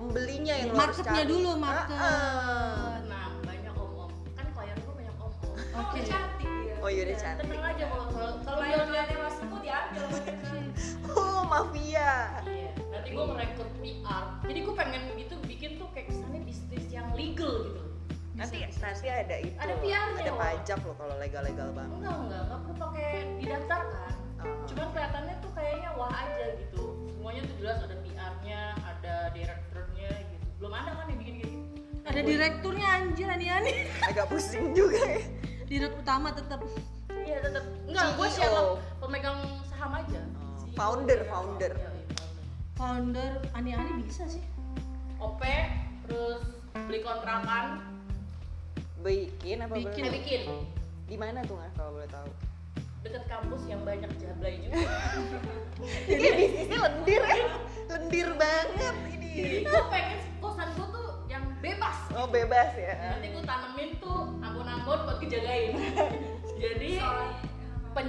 pembelinya 0.00 0.54
yang 0.56 0.72
Marketnya 0.72 1.12
cari 1.12 1.28
dulu, 1.28 1.50
market. 1.60 1.98
Ah, 2.00 2.96
nah 3.04 3.26
banyak 3.44 3.74
om-om 3.76 4.10
kan 4.32 4.46
klien 4.56 4.76
gua 4.80 4.94
banyak 4.96 5.16
om-om 5.20 5.32
Oh, 5.76 5.80
Oke. 5.84 6.00
udah 6.00 6.04
cantik 6.08 6.48
ah. 6.48 6.82
oh 6.82 6.88
iya 6.88 7.02
udah 7.04 7.18
cantik 7.20 7.44
tenang 7.46 7.68
aja 7.68 7.84
kalau 7.84 8.06
kalau 8.40 8.60
dia 8.64 8.80
lihatnya 8.88 9.16
Mas 9.20 9.36
Iko 9.36 9.56
diambil 9.60 10.04
oh 11.12 11.40
mafia 11.44 12.12
Iya, 12.48 12.70
nanti 12.90 13.08
gue 13.12 13.24
ngerekrut 13.28 13.70
PR. 13.84 14.24
Jadi 14.48 14.58
gue 14.64 14.74
pengen 14.74 15.02
gitu 15.20 15.34
bikin 15.44 15.70
tuh 15.76 15.88
kayak 15.92 16.06
kesannya 16.08 16.40
bisnis 16.48 16.84
yang 16.88 17.12
legal 17.12 17.68
gitu. 17.68 17.82
nanti 18.40 18.64
nanti 18.64 19.04
ada 19.12 19.36
itu 19.36 19.52
Ada 19.60 19.74
PR-nya 19.84 20.24
ada 20.24 20.32
pajak 20.32 20.80
loh 20.88 20.96
kalau 20.96 21.12
legal 21.20 21.44
legal 21.44 21.68
banget 21.76 21.92
Enggak, 22.00 22.16
enggak, 22.24 22.40
enggak 22.48 22.58
perlu 22.64 22.76
pakai 22.80 23.10
didaftarkan. 23.36 24.12
Ah. 24.40 24.56
Cuman 24.64 24.86
kelihatannya 24.96 25.34
tuh 25.44 25.50
kayaknya 25.52 25.90
wah 26.00 26.08
aja 26.08 26.44
gitu. 26.56 26.82
Semuanya 27.12 27.42
tuh 27.44 27.56
jelas 27.60 27.78
ada 27.84 27.96
PR-nya, 28.00 28.62
ada 28.80 29.14
gitu. 29.36 29.69
Belum 30.60 30.72
ada 30.72 30.90
kan 30.92 31.06
yang 31.08 31.18
bikin 31.18 31.34
gitu. 31.40 31.56
ada 32.04 32.20
direkturnya 32.20 32.88
anjir 32.90 33.26
ani 33.26 33.46
ani 33.48 33.72
agak 34.08 34.28
pusing 34.28 34.72
juga 34.72 34.98
ya 34.98 35.20
direktur 35.64 35.98
utama 35.98 36.28
tetap 36.30 36.60
Iya 37.20 37.38
tetap. 37.42 37.62
Enggak, 37.86 38.06
gue 38.16 38.26
CEO. 38.26 38.34
siapa 38.34 38.60
pemegang 38.98 39.38
saham 39.64 39.92
aja. 39.94 40.18
Oh, 40.18 40.66
founder, 40.72 41.20
ya. 41.20 41.28
founder. 41.28 41.72
Iya, 41.72 41.86
iya, 41.86 41.92
founder. 42.10 42.42
founder 42.74 43.32
ani 43.52 43.70
ani 43.72 43.90
bisa 44.02 44.24
sih 44.26 44.42
OP, 45.16 45.42
terus 46.04 46.42
beli 46.74 47.00
kontrakan, 47.00 47.86
bikin 49.00 49.62
apa 49.62 49.74
Bikin. 49.74 49.90
eh 49.90 49.94
boleh 50.00 50.14
bikin 50.16 50.42
di 51.06 51.16
mana 51.16 51.38
tuh 51.42 51.54
nggak 51.54 51.70
kalau 51.74 51.92
boleh 51.94 52.08
tahu 52.08 52.28
deket 53.00 53.24
kampus 53.26 53.62
yang 53.64 53.80
banyak 53.80 54.10
jablay 54.16 54.60
juga. 54.60 54.80
ini 56.10 56.28
bisnisnya 56.34 56.78
lendir 56.82 57.22
lendir 57.90 58.28
banget 58.34 58.94
Jadi 59.06 59.28
ini 59.38 59.58
gue 59.62 59.82
pengen 59.86 60.18
gue 60.34 60.49
bebas. 61.60 61.96
oh 62.12 62.26
bebas 62.26 62.70
ya 62.74 62.94
Nanti 63.12 63.26
gue 63.30 63.42
tanemin 63.42 63.90
tuh 63.96 64.18
ambon-ambon 64.38 64.98
buat 65.04 65.18
dijagain. 65.18 65.76
Jadi 66.62 67.00
pen, 67.90 68.08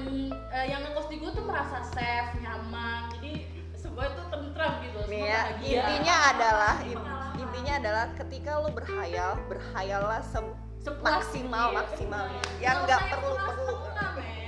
eh, 0.51 0.65
yang 0.67 0.84
ngekos 0.84 1.08
di 1.08 1.17
gue 1.17 1.31
tuh 1.31 1.43
merasa 1.43 1.84
safe, 1.86 2.31
nyaman. 2.38 3.12
Jadi 3.15 3.48
semua 3.74 4.08
itu 4.08 4.24
tentram 4.25 4.74
gitu. 4.79 5.00
nih 5.03 5.20
semua 5.20 5.27
ya 5.27 5.41
intinya 5.58 6.15
adalah 6.29 6.75
Pengalaman. 6.79 7.34
intinya 7.36 7.74
adalah 7.75 8.05
ketika 8.15 8.51
lo 8.58 8.70
berhayal 8.70 9.31
berhayallah 9.46 10.22
se- 10.22 10.58
Sepuas 10.79 11.13
maksimal 11.22 11.65
iya. 11.67 11.77
maksimalnya 11.77 12.41
yang 12.58 12.77
Nggak 12.81 13.01
perlu 13.12 13.36
perlu 13.38 13.74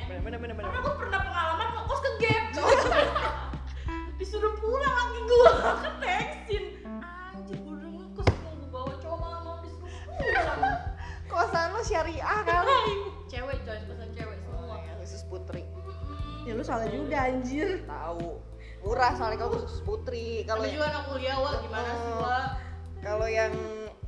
bener 0.08 0.40
bener 0.40 0.54
bener 0.54 0.56
Karena 0.64 0.80
gue 0.80 0.96
pernah 0.96 1.20
pengalaman 1.22 1.68
ngekos 1.76 2.00
ke 2.00 2.12
gap. 2.20 2.44
Disuruh 4.18 4.54
pulang 4.56 4.94
lagi 4.94 5.20
gue 5.20 5.50
ke 5.84 5.92
teksin. 6.00 6.64
Kosan 11.26 11.68
lo 11.70 11.82
syariah 11.82 12.40
kali 12.44 12.80
cewek 13.26 13.58
coy, 13.64 13.80
kosan 13.84 14.10
cewek 14.12 14.38
semua. 14.40 14.78
khusus 15.00 15.22
putri. 15.26 15.64
Ya 16.44 16.54
lu 16.54 16.62
salah 16.62 16.88
juga 16.88 17.18
anjir. 17.24 17.84
Tahu. 17.84 18.40
Murah 18.82 19.12
soalnya 19.14 19.40
kalau 19.40 19.52
khusus 19.58 19.82
putri. 19.82 20.44
Kalau 20.44 20.64
juga 20.66 20.86
anak 20.88 21.04
kuliah 21.08 21.36
wah 21.36 21.56
gimana 21.58 21.90
sih 21.94 22.12
Oh. 22.12 22.20
wah? 22.22 22.46
kalau 23.00 23.28
yang 23.28 23.52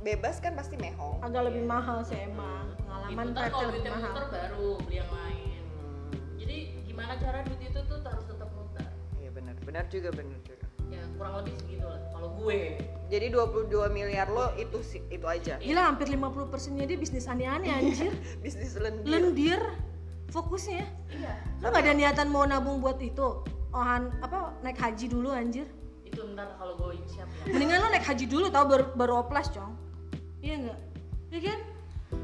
bebas 0.00 0.38
kan 0.38 0.52
pasti 0.52 0.76
mehong. 0.76 1.20
Agak 1.20 1.46
lebih 1.46 1.64
mahal 1.64 2.00
sih 2.00 2.16
emang. 2.18 2.72
Pengalaman 2.78 3.12
Gitu 3.24 3.32
ntar 3.32 3.42
private 3.42 3.52
kalau 3.52 3.70
duitnya 3.70 3.92
mahal. 3.92 4.04
muter 4.06 4.24
baru 4.30 4.68
beli 4.80 4.96
yang 4.96 5.10
lain. 5.10 5.62
Hmm, 5.66 6.12
Jadi 6.36 6.56
gimana 6.84 7.12
cara 7.16 7.38
duit 7.42 7.60
itu 7.62 7.80
tuh 7.82 7.98
harus 8.02 8.24
tetap 8.24 8.48
muter. 8.50 8.88
iya 9.16 9.30
benar. 9.30 9.54
Benar 9.60 9.84
juga 9.86 10.08
benar 10.10 10.38
juga. 10.40 10.54
Ya 10.60 10.65
kurang 11.16 11.34
lebih 11.42 11.52
segitu 11.58 11.86
lah. 11.88 12.00
Kalau 12.12 12.28
gue. 12.40 12.60
Jadi 13.06 13.26
22 13.30 13.70
miliar 13.90 14.28
lo 14.30 14.52
itu 14.58 14.78
sih 14.82 15.02
itu 15.08 15.26
aja? 15.26 15.58
Gila 15.58 15.82
hampir 15.88 16.10
50 16.10 16.52
persennya 16.52 16.84
dia 16.86 16.98
bisnis 16.98 17.26
aneh-aneh 17.26 17.70
anjir. 17.72 18.12
bisnis 18.44 18.76
lendir. 18.76 19.08
Lendir 19.08 19.62
fokusnya. 20.30 20.84
Iya. 21.10 21.32
Lu 21.62 21.72
gak 21.72 21.82
ada 21.86 21.92
niatan 21.94 22.28
mau 22.28 22.44
nabung 22.44 22.82
buat 22.82 22.98
itu? 23.00 23.46
Ohan 23.72 24.12
apa 24.24 24.56
naik 24.64 24.78
haji 24.78 25.06
dulu 25.10 25.32
anjir? 25.32 25.66
Itu 26.06 26.22
ntar 26.32 26.56
kalau 26.56 26.78
gue 26.80 26.96
siap 27.10 27.28
ya. 27.44 27.52
mendingan 27.52 27.82
lu 27.82 27.88
naik 27.92 28.06
haji 28.06 28.24
dulu 28.24 28.46
tau 28.48 28.64
baru, 28.64 28.84
baru 28.96 29.12
oplas 29.26 29.52
cong. 29.52 29.76
Iya 30.40 30.54
nggak? 30.66 30.78
Iya 31.32 31.40
kan? 31.52 31.60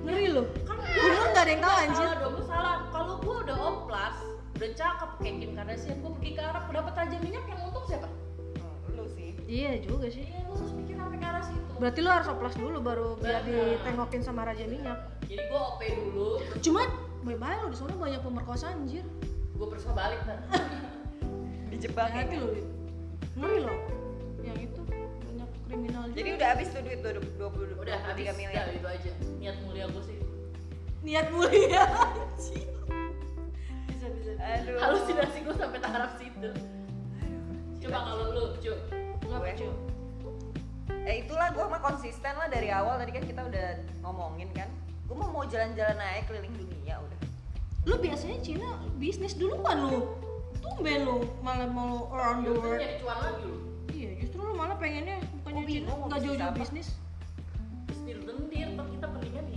Ngeri 0.07 0.27
lu. 0.33 0.43
Kan 0.65 0.77
umur 0.79 1.29
gak 1.35 1.45
ada 1.45 1.51
yang 1.51 1.63
tahu 1.63 1.77
anjir. 1.77 2.07
Salah 2.07 2.19
dong, 2.23 2.37
salah. 2.47 2.77
Kalau 2.91 3.15
gue 3.21 3.37
udah 3.49 3.59
oplas, 3.59 4.17
udah 4.57 4.71
cakep 4.79 5.11
kayak 5.21 5.35
Kim 5.43 5.53
Kardashian, 5.59 5.97
gue 6.01 6.13
pergi 6.23 6.31
ke 6.39 6.43
Arab, 6.43 6.65
dapat 6.71 6.95
raja 6.95 7.17
minyak 7.19 7.45
yang 7.51 7.61
untung 7.67 7.85
siapa? 7.91 8.09
Iya 9.53 9.73
juga 9.85 10.09
sih. 10.09 10.25
Iya, 10.25 10.49
lu 10.49 10.57
harus 10.57 10.73
mikir 10.73 10.97
sampai 10.97 11.19
ke 11.21 11.27
arah 11.29 11.45
situ. 11.45 11.61
berarti 11.77 11.99
lu 12.01 12.09
harus 12.09 12.29
oplas 12.33 12.55
dulu 12.57 12.79
baru 12.81 13.09
biar 13.21 13.45
ditengokin 13.45 14.23
sama 14.25 14.49
raja 14.49 14.65
minyak. 14.65 14.97
Jadi 15.29 15.45
gue 15.45 15.61
OP 15.61 15.81
dulu, 15.85 16.29
cuman 16.65 16.89
bye-bye 17.21 17.59
lo 17.61 17.69
di 17.69 17.77
sana 17.77 17.93
banyak 17.93 18.21
pemerkosaan 18.25 18.89
anjir. 18.89 19.05
Gue 19.53 19.67
berusaha 19.69 19.93
balik 19.93 20.25
ntar. 20.25 20.41
dijebak 21.73 22.13
ya 22.13 22.25
hati 22.25 22.37
lo 22.37 22.49
ngeri 23.33 23.59
lo 23.65 23.77
yang 24.45 24.59
itu 24.61 24.81
banyak 25.25 25.49
kriminal 25.65 26.05
juga. 26.13 26.17
jadi 26.21 26.29
udah 26.37 26.49
habis 26.53 26.67
tuh 26.69 26.81
duit 26.85 27.01
20 27.01 27.81
Udah 27.81 27.97
habis, 28.05 28.25
23 28.29 28.41
miliar. 28.41 28.65
udah 28.69 28.77
itu 28.77 28.89
aja. 28.93 29.13
Niat 29.41 29.57
mulia 29.65 29.85
gue 29.89 30.03
sih. 30.05 30.19
niat 31.03 31.27
mulia 31.33 31.83
anjir. 32.09 32.69
Bisa 33.89 34.07
bisa 34.17 34.33
aduh. 34.37 34.77
Halusinasi 34.81 35.39
gue 35.45 35.55
sampai 35.57 35.81
taraf 35.81 36.13
situ. 36.17 36.51
Coba 37.83 37.99
kalau 38.01 38.27
lu, 38.33 38.45
cu. 38.61 38.73
Gue. 39.33 39.73
Eh 41.03 41.15
itulah 41.21 41.51
gue 41.51 41.65
mah 41.65 41.81
konsisten 41.81 42.33
lah 42.33 42.47
dari 42.47 42.69
awal. 42.69 42.97
Tadi 42.97 43.11
kan 43.11 43.23
kita 43.23 43.43
udah 43.43 43.67
ngomongin 44.01 44.49
kan. 44.53 44.69
Gue 45.05 45.17
mau 45.17 45.31
mau 45.31 45.45
jalan-jalan 45.45 45.97
naik 45.97 46.27
keliling 46.27 46.53
dunia 46.53 46.99
udah. 46.99 47.19
Lu 47.83 47.99
biasanya 47.99 48.39
Cina 48.41 48.69
bisnis 48.97 49.35
dulu 49.35 49.59
kan 49.61 49.81
lu. 49.81 50.15
Tumben 50.59 51.03
lu 51.03 51.17
malah 51.41 51.67
mau 51.67 52.07
around 52.09 52.45
the 52.45 52.53
Yaudah 52.53 52.63
world. 52.63 53.01
cuan 53.01 53.19
lagi 53.19 53.43
lu. 53.43 53.57
iya 53.91 54.11
justru 54.17 54.39
lu 54.41 54.55
malah 54.55 54.77
pengennya 54.77 55.19
bukannya 55.37 55.59
Oh, 55.59 55.67
Cina 55.67 55.91
nggak 55.91 56.09
bisnis 56.15 56.23
jauh-jauh 56.23 56.55
bisnis. 56.55 56.89
Bisnis 57.85 58.19
lendir, 58.23 58.69
toh 58.73 58.87
kita 58.89 59.07
pentingnya 59.11 59.43
di 59.43 59.55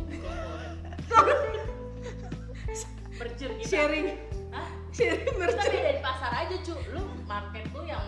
Berjur 3.15 3.49
kita. 3.59 3.69
sharing. 3.69 4.07
Hah? 4.49 4.67
sharing 4.91 5.23
Kita 5.23 5.37
merchant 5.37 5.69
beda 5.69 5.91
di 5.91 6.01
pasar 6.01 6.31
aja 6.35 6.55
cu. 6.57 6.73
Lu 6.89 7.01
market 7.23 7.63
tuh 7.69 7.83
yang 7.85 8.03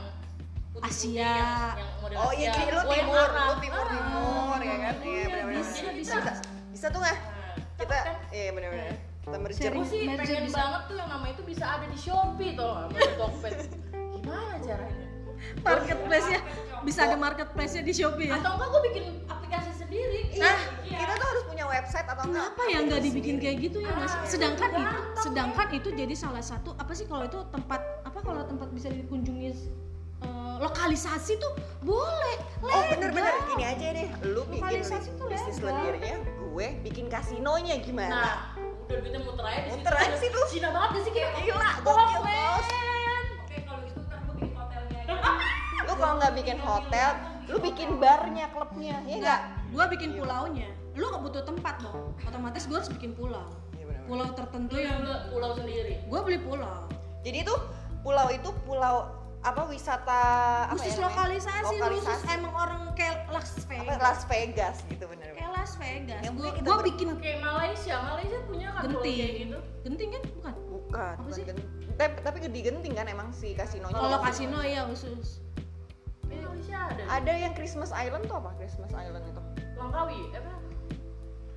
Asia. 0.79 1.33
yang, 1.73 1.89
yang 2.05 2.17
oh 2.17 2.31
iya 2.31 2.49
jadi 2.51 2.69
lu 2.69 2.81
yang 2.83 2.89
timur 3.03 3.27
lu 3.27 3.55
timur 3.59 3.79
Ah. 3.79 3.89
timur 3.89 4.57
ya 4.59 4.75
kan 4.77 4.95
iya 4.97 5.15
Iya, 5.17 5.25
benar-benar 5.27 5.63
bisa, 5.63 5.87
bisa 5.91 6.15
bisa. 6.17 6.33
bisa 6.69 6.85
tuh 6.87 6.99
nggak 6.99 7.17
Nah, 7.17 7.55
kita 7.77 7.95
kan? 7.95 8.15
iya 8.29 8.49
benar-benar 8.51 8.93
kita 9.19 9.37
merger. 9.37 9.71
Gue 9.71 9.85
sih 9.85 10.01
Merger 10.03 10.23
pengen 10.23 10.45
bisa. 10.45 10.57
banget 10.57 10.81
tuh 10.83 10.95
yang 10.95 11.09
nama 11.09 11.25
itu 11.27 11.41
bisa 11.43 11.65
ada 11.67 11.85
di 11.85 11.97
Shopee 11.97 12.51
tuh 12.53 12.71
sama 12.71 12.95
di 12.95 13.13
Tokped. 13.13 13.55
Gimana 14.13 14.55
caranya? 14.59 15.05
marketplace 15.59 16.27
nya 16.27 16.39
bisa 16.81 16.99
ada 17.03 17.15
marketplace 17.15 17.71
nya 17.71 17.83
di 17.83 17.93
Shopee 17.93 18.25
ya 18.25 18.35
Atau 18.35 18.51
enggak 18.53 18.67
gue 18.67 18.81
bikin 18.85 19.05
aplikasi 19.27 19.71
sendiri? 19.75 20.19
Iya, 20.31 20.53
Iya. 20.83 20.97
kita 20.97 21.13
tuh 21.13 21.27
harus 21.27 21.43
punya 21.45 21.65
website 21.65 22.07
atau 22.07 22.23
enggak? 22.23 22.45
Kenapa 22.49 22.61
ya 22.65 22.77
nggak 22.81 23.01
dibikin 23.03 23.35
sendiri. 23.35 23.43
kayak 23.43 23.57
gitu 23.61 23.77
ya 23.79 23.91
sih? 24.01 24.17
Ah, 24.17 24.25
Sedangkan 24.25 24.69
itu, 24.73 24.97
sedangkan 25.19 25.67
itu 25.71 25.89
jadi 25.91 26.15
salah 26.15 26.41
satu 26.41 26.73
apa 26.73 26.91
sih 26.91 27.05
kalau 27.05 27.23
itu 27.23 27.39
tempat 27.47 27.81
apa 28.01 28.19
kalau 28.19 28.41
tempat 28.43 28.69
bisa 28.71 28.87
dikunjungi 28.89 29.53
eh, 30.21 30.55
lokalisasi 30.57 31.37
tuh 31.37 31.51
boleh. 31.81 32.37
Oh 32.63 32.81
bener-bener 32.89 33.31
legal. 33.31 33.47
gini 33.53 33.63
aja 33.63 33.87
deh, 33.93 34.07
lu 34.25 34.41
bikin 34.49 34.63
Lokalisasi 34.65 35.09
tuh 35.15 35.25
bisnis 35.27 35.57
lendirnya, 35.59 36.15
gue 36.17 36.47
gue 36.49 36.67
bikin 36.83 37.05
kasinonya 37.05 37.77
gimana 37.79 38.09
Nah, 38.09 38.35
udah 38.89 38.97
duitnya 38.97 39.21
muter 39.21 39.45
aja 39.45 39.59
di 39.61 39.69
situ. 39.69 39.77
Muter 39.77 39.93
aja 39.93 40.15
situ. 40.17 40.39
Cina 40.49 40.69
banget 40.73 40.89
gak 40.89 41.03
sih 41.05 41.11
kayak 41.13 41.29
Gila, 41.37 41.69
Oh, 41.85 41.93
gokil. 41.93 42.21
Bos. 42.25 42.67
Oke 43.37 43.57
kalau 43.61 43.81
gitu 43.85 43.99
ntar 44.01 44.19
gue 44.19 44.33
bikin 44.35 44.53
hotelnya 44.57 44.97
aja. 45.05 45.13
lu 45.85 45.93
kalau 45.95 46.13
nggak 46.17 46.33
bikin 46.35 46.57
hotel 46.59 47.09
lu 47.47 47.57
bikin 47.63 47.89
barnya 47.95 48.45
klubnya 48.51 48.95
ya 49.05 49.15
Enggak, 49.15 49.39
gua 49.71 49.85
bikin 49.87 50.09
pulaunya. 50.13 50.67
Lu 50.97 51.05
nggak 51.07 51.23
butuh 51.23 51.43
tempat 51.45 51.75
dong. 51.79 52.11
Otomatis 52.25 52.65
gua 52.65 52.81
harus 52.81 52.89
bikin 52.89 53.13
pulau. 53.13 53.47
Iya. 53.77 54.03
Pulau 54.03 54.27
tertentu 54.33 54.75
Lu 54.75 54.81
yang 54.81 54.99
pulau 55.29 55.51
sendiri. 55.53 56.01
gua 56.09 56.19
beli 56.25 56.39
pulau. 56.41 56.89
jadi 57.21 57.43
itu 57.43 57.55
pulau 58.01 58.27
itu 58.31 58.49
pulau 58.63 59.16
apa 59.47 59.61
wisata 59.65 60.21
apa 60.65 60.75
Khusus 60.75 60.83
ya 60.85 60.93
namanya? 60.93 61.07
lokalisasi, 61.07 61.63
lokalisasi 61.63 62.03
khusus 62.19 62.35
emang 62.35 62.53
orang 62.53 62.81
kayak 62.93 63.17
Las 63.29 63.49
apa 63.53 63.63
Vegas. 63.69 63.97
Las 63.97 64.21
Vegas 64.25 64.75
gitu 64.85 65.05
bener 65.07 65.27
Kayak 65.31 65.51
Las 65.53 65.71
Vegas. 65.75 66.19
Yang 66.21 66.33
gua 66.35 66.49
ber- 66.73 66.85
bikin 66.85 67.07
Kayak 67.17 67.39
Malaysia, 67.41 67.95
Malaysia 68.03 68.39
punya 68.43 68.67
kan 68.69 68.81
pulau 68.83 68.99
kayak 68.99 69.15
genting. 69.15 69.37
gitu. 69.41 69.57
Genting 69.83 70.09
kan? 70.09 70.23
Bukan. 70.29 70.53
bukan 70.67 71.13
Apa 71.13 71.21
bukan 71.23 71.33
sih? 71.33 71.43
gen- 71.45 71.67
tapi, 71.93 72.13
tapi 72.21 72.37
di 72.45 72.61
genting 72.61 72.93
kan 72.93 73.05
emang 73.05 73.27
si 73.31 73.47
kasinonya 73.53 73.95
Kalau 73.95 74.19
kasino 74.21 74.59
ya 74.61 74.81
khusus. 74.85 75.39
Malaysia 76.27 76.77
ada. 76.85 77.03
ada 77.09 77.33
yang 77.33 77.53
Christmas 77.53 77.89
Island 77.89 78.27
tuh 78.27 78.35
apa 78.35 78.51
Christmas 78.55 78.91
Island 78.91 79.23
itu 79.25 79.41
Langkawi, 79.73 80.19
eh, 80.27 80.37
apa? 80.37 80.51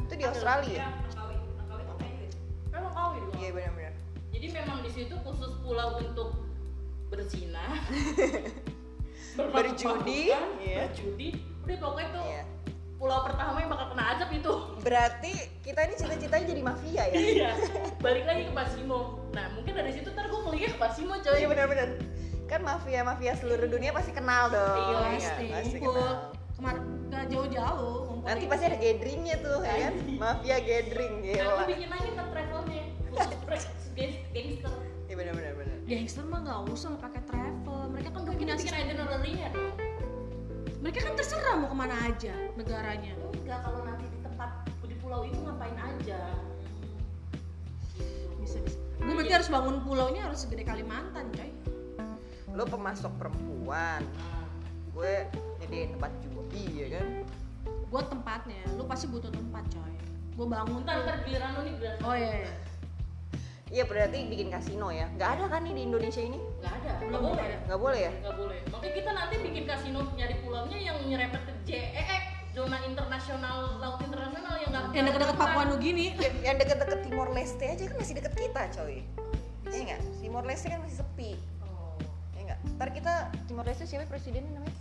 itu 0.00 0.14
di 0.14 0.24
Australia 0.24 0.76
Ya, 0.76 0.88
Langkawi, 1.08 1.36
Langkawi 1.58 1.82
tuh 1.82 1.96
kayak 1.96 2.14
gitu. 2.20 2.36
Langkawi 2.70 3.16
dong. 3.18 3.32
iya 3.36 3.50
benar-benar 3.50 3.94
Jadi 4.30 4.46
memang 4.52 4.78
di 4.80 4.90
situ 4.90 5.14
khusus 5.18 5.52
pulau 5.58 5.98
untuk 5.98 6.28
berzina, 7.10 7.64
Berjudi, 9.30 10.30
bermabuk-mabukan, 10.30 10.48
iya. 10.60 10.78
berjudi. 10.86 11.28
Udah 11.62 11.76
pokoknya 11.78 12.08
tuh 12.10 12.24
Iya. 12.24 12.42
pulau 12.94 13.20
pertama 13.24 13.56
yang 13.56 13.70
bakal 13.70 13.86
kena 13.88 14.04
azab 14.12 14.28
itu. 14.30 14.52
berarti 14.80 15.32
kita 15.60 15.80
ini 15.82 15.94
cita-citanya 15.94 16.44
jadi 16.46 16.62
mafia 16.62 17.02
ya 17.02 17.14
Iya. 17.14 17.50
Balik 17.98 18.24
lagi 18.24 18.42
ke 18.44 18.52
Pasimo. 18.52 19.00
Nah 19.30 19.46
mungkin 19.50 19.72
dari 19.72 19.90
situ 19.90 20.08
ntar 20.10 20.28
gue 20.28 20.40
melihat 20.44 20.70
ke 20.70 20.78
Pasimo 20.78 21.14
coy. 21.16 21.34
iya 21.34 21.46
benar-benar 21.46 21.88
kan 22.44 22.60
mafia 22.60 23.00
mafia 23.00 23.32
seluruh 23.34 23.64
dunia 23.64 23.90
pasti 23.90 24.10
kenal 24.10 24.50
dong 24.50 24.76
Iya, 24.76 24.92
ya, 24.92 25.06
pasti. 25.16 25.46
pasti 25.48 25.76
Ngumpul. 25.78 25.94
kenal 25.96 26.14
Kemarin 26.52 26.82
nggak 27.08 27.24
jauh-jauh. 27.26 28.20
nanti 28.20 28.44
pasti 28.44 28.64
ada 28.66 28.76
gatheringnya 28.76 29.36
tuh 29.38 29.58
ya 29.62 29.74
kan 29.80 29.94
mafia 30.12 30.56
gathering 30.60 31.12
Nah 31.16 31.24
gila 31.32 31.52
gue 31.56 31.66
bikin 31.72 31.88
lagi 31.88 32.08
Gangster 35.90 36.22
mah 36.22 36.38
nggak 36.46 36.70
usah 36.70 36.94
nggak 36.94 37.02
pakai 37.02 37.22
travel. 37.26 37.90
Mereka 37.90 38.08
kan 38.14 38.22
Kita 38.22 38.54
bikin 38.54 38.78
itinerary-nya 38.78 39.48
dong. 39.50 39.74
Mereka 40.86 40.98
kan 41.02 41.14
terserah 41.18 41.58
mau 41.58 41.66
ke 41.66 41.76
mana 41.82 41.98
aja 42.06 42.30
negaranya. 42.54 43.10
Enggak 43.34 43.58
kalau 43.66 43.82
nanti 43.82 44.06
di 44.06 44.18
tempat 44.22 44.70
di 44.86 44.94
pulau 45.02 45.26
itu 45.26 45.34
ngapain 45.42 45.74
aja. 45.74 46.30
Bisa 48.38 48.62
bisa. 48.62 48.78
Gue 49.02 49.18
berarti 49.18 49.34
harus 49.34 49.50
bangun 49.50 49.82
pulaunya 49.82 50.30
harus 50.30 50.46
segede 50.46 50.62
Kalimantan, 50.62 51.26
coy. 51.34 51.50
lo 52.50 52.66
pemasok 52.66 53.14
perempuan 53.14 54.02
Nah, 54.02 54.46
gue 54.90 55.22
nyediain 55.62 55.94
tempat 55.94 56.10
juga 56.18 56.42
iya 56.50 56.98
kan 56.98 57.06
Gue 57.62 58.02
tempatnya, 58.10 58.62
lu 58.74 58.86
pasti 58.86 59.10
butuh 59.10 59.30
tempat, 59.34 59.66
coy. 59.74 59.94
Gue 60.38 60.46
bangun 60.46 60.86
ntar 60.86 61.02
tuh. 61.02 61.04
ntar 61.10 61.16
giliran 61.26 61.50
lu 61.58 61.60
nih 61.66 61.74
giliran. 61.82 61.98
Oh 62.06 62.14
iya, 62.14 62.46
iya. 62.46 62.69
Iya 63.70 63.84
berarti 63.84 64.26
bikin 64.26 64.50
kasino 64.50 64.90
ya 64.90 65.06
nggak 65.10 65.30
ada 65.30 65.44
kan 65.46 65.62
nih 65.62 65.72
di 65.72 65.82
Indonesia 65.84 66.18
ini 66.20 66.38
Nggak 66.58 66.74
ada. 66.74 66.90
Nggak 66.90 67.06
Belum 67.06 67.22
boleh. 67.24 67.46
ada. 67.46 67.56
nggak 67.64 67.80
boleh 67.80 68.00
ya 68.00 68.12
Nggak 68.12 68.34
boleh. 68.36 68.58
Makanya 68.68 68.92
kita 68.92 69.10
nanti 69.12 69.34
bikin 69.40 69.64
kasino 69.64 69.98
nyari 70.12 70.34
pulaunya 70.38 70.78
yang 70.80 70.96
nyerempet 71.00 71.40
ke 71.40 71.52
JEE 71.64 72.18
zona 72.50 72.78
internasional 72.82 73.58
laut 73.78 73.98
internasional 74.00 74.54
yang 74.56 74.70
nggak 74.70 74.84
Yang 74.90 75.04
dekat-dekat 75.06 75.36
Papua 75.38 75.62
Nugini. 75.64 76.06
yang, 76.14 76.34
yang 76.42 76.56
deket-deket 76.58 76.98
Timor 77.00 77.28
Leste 77.30 77.64
aja 77.64 77.84
kan 77.86 77.96
masih 77.96 78.14
deket 78.16 78.34
kita 78.34 78.62
coy 78.72 78.96
iya 79.70 79.80
nggak 79.86 80.00
Timor 80.18 80.42
Leste 80.42 80.66
kan 80.66 80.82
masih 80.82 80.98
sepi 80.98 81.30
Oh. 81.62 81.94
ya 82.34 82.40
nggak 82.44 82.58
ntar 82.74 82.88
kita 82.90 83.14
Timor 83.46 83.62
Leste 83.64 83.86
siapa 83.86 84.04
presidennya 84.04 84.50
namanya 84.52 84.74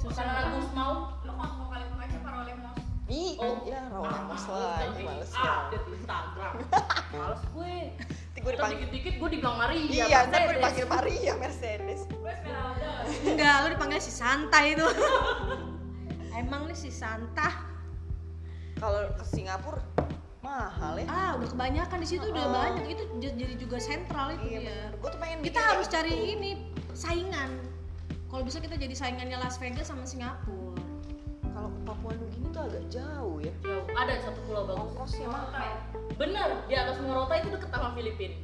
Karena 0.00 0.32
Agus 0.46 0.68
mau 0.70 1.16
Lo 1.20 1.32
kalau 1.32 1.54
mau 1.56 1.68
kali 1.68 1.84
aja 1.84 2.18
paroleh 2.18 2.56
mos. 2.56 2.76
Ih, 3.10 3.34
Oh. 3.36 3.58
ya 3.66 3.90
Lemos 3.90 4.44
Ah, 4.46 4.86
lagi, 4.86 5.02
males 5.02 5.32
ah, 5.32 5.42
ya. 5.42 5.50
update 5.66 5.86
Instagram. 5.92 6.52
Males 7.12 7.42
gue. 7.44 7.76
Nanti 7.90 8.38
gue 8.38 8.52
dipanggil. 8.54 8.78
dikit-dikit 8.80 9.14
gue 9.18 9.28
dibilang 9.28 9.56
Maria. 9.58 9.82
Iya, 10.06 10.18
ntar 10.24 10.40
gue 10.40 10.54
dipanggil 10.56 10.86
Maria 10.86 11.32
Mercedes. 11.34 12.00
Enggak, 13.26 13.54
lu 13.60 13.68
dipanggil 13.74 13.98
si 13.98 14.12
Santa 14.12 14.58
itu. 14.62 14.86
Emang 16.40 16.64
nih 16.64 16.78
si 16.78 16.88
Santa. 16.88 17.66
Kalau 18.76 19.10
ke 19.12 19.24
Singapura 19.26 19.82
mahal 20.40 20.96
ya. 20.96 21.06
Ah, 21.06 21.30
udah 21.34 21.48
kebanyakan 21.48 21.98
di 21.98 22.08
situ 22.08 22.24
udah 22.24 22.44
Oh. 22.44 22.54
banyak. 22.54 22.84
Itu 22.88 23.02
jadi 23.18 23.54
juga 23.58 23.76
sentral 23.76 24.32
itu 24.32 24.46
Iya, 24.46 24.58
dia. 24.60 24.70
bener. 24.86 24.90
Gue 24.96 25.08
tuh 25.10 25.20
pengen 25.20 25.38
Kita 25.42 25.60
harus 25.60 25.86
cari 25.86 26.10
gitu. 26.10 26.30
ini 26.32 26.50
saingan. 26.92 27.50
Kalau 28.24 28.46
bisa 28.46 28.56
kita 28.56 28.78
jadi 28.78 28.94
saingannya 28.94 29.34
Las 29.36 29.58
Vegas 29.58 29.84
sama 29.84 30.06
Singapura. 30.06 30.78
Kalau 31.50 31.68
ke 31.68 31.80
Papua 31.82 32.14
Nugini 32.14 32.39
tuh 32.60 32.68
agak 32.68 32.84
jauh 32.92 33.36
ya. 33.40 33.52
Jauh. 33.64 33.84
Ada 33.96 34.12
satu 34.20 34.40
pulau 34.44 34.62
bagus. 34.68 34.92
Ongkosnya 34.92 35.28
mahal. 35.32 35.72
Bener, 36.20 36.48
di 36.68 36.74
atas 36.76 36.96
Morotai 37.00 37.40
itu 37.40 37.48
deket 37.56 37.70
sama 37.72 37.88
Filipina. 37.96 38.36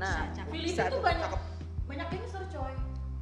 Nah, 0.00 0.16
bisa, 0.24 0.32
cakep. 0.32 0.48
Filipina 0.48 0.72
Bisa 0.72 0.82
tuh 0.88 1.00
banyak 1.04 1.28
cakep. 1.28 1.42
banyak 1.88 2.06
gangster 2.08 2.42
coy. 2.48 2.74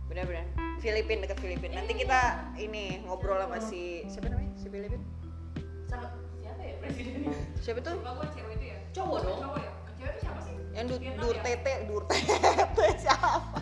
Bener-bener. 0.07 0.47
Filipin 0.79 1.19
dekat 1.27 1.38
Filipin. 1.42 1.71
Nanti 1.75 1.92
kita 1.99 2.21
ini 2.55 3.03
ngobrol 3.03 3.42
sama 3.42 3.59
si 3.59 4.07
siapa 4.07 4.31
namanya? 4.31 4.55
Si 4.55 4.66
Filipin. 4.71 5.03
Sama 5.90 6.07
siapa 6.38 6.62
ya 6.62 6.75
presidennya? 6.79 7.35
Siapa 7.59 7.79
tuh? 7.83 7.99
Gue 7.99 8.27
cewek 8.31 8.55
itu 8.62 8.66
ya. 8.71 8.79
Cowok 8.95 9.19
dong. 9.27 9.38
Cowok 9.42 9.59
ya. 9.59 9.71
Cewek 9.99 10.11
itu 10.14 10.21
siapa 10.23 10.40
sih? 10.47 10.55
Yang 10.77 10.85
du 10.87 10.95
Vietnam 11.03 11.23
Dur 11.27 11.35
ya? 11.35 11.42
Tete, 11.42 11.75
Dur 11.90 12.03
Tete 12.07 12.87
siapa? 13.03 13.59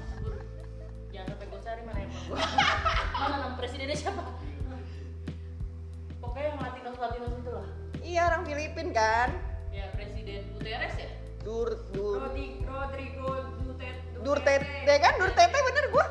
Jangan 1.09 1.26
sampai 1.33 1.46
gue 1.48 1.61
cari 1.64 1.83
mana 1.88 1.98
emang 2.04 2.22
gue. 2.28 2.37
mana 3.24 3.37
nama 3.40 3.54
presidennya 3.57 3.96
siapa? 3.96 4.22
Pokoknya 6.34 6.50
yang 6.50 6.58
Latinos 6.66 6.96
Latinos 6.98 7.34
itu 7.38 7.50
lah. 7.54 7.66
Iya 8.02 8.20
orang 8.26 8.42
Filipin 8.42 8.88
kan. 8.90 9.30
Ya 9.70 9.86
presiden 9.94 10.50
Guterres 10.58 10.98
ya. 10.98 11.06
Dur 11.46 11.78
Dur 11.94 12.26
Rodrigo 12.66 13.30
Duterte. 13.62 14.18
Dur 14.18 14.38
Tete 14.42 14.94
kan 14.98 15.14
Dur 15.14 15.30
Tete 15.30 15.54
bener 15.54 15.84
gua. 15.94 16.06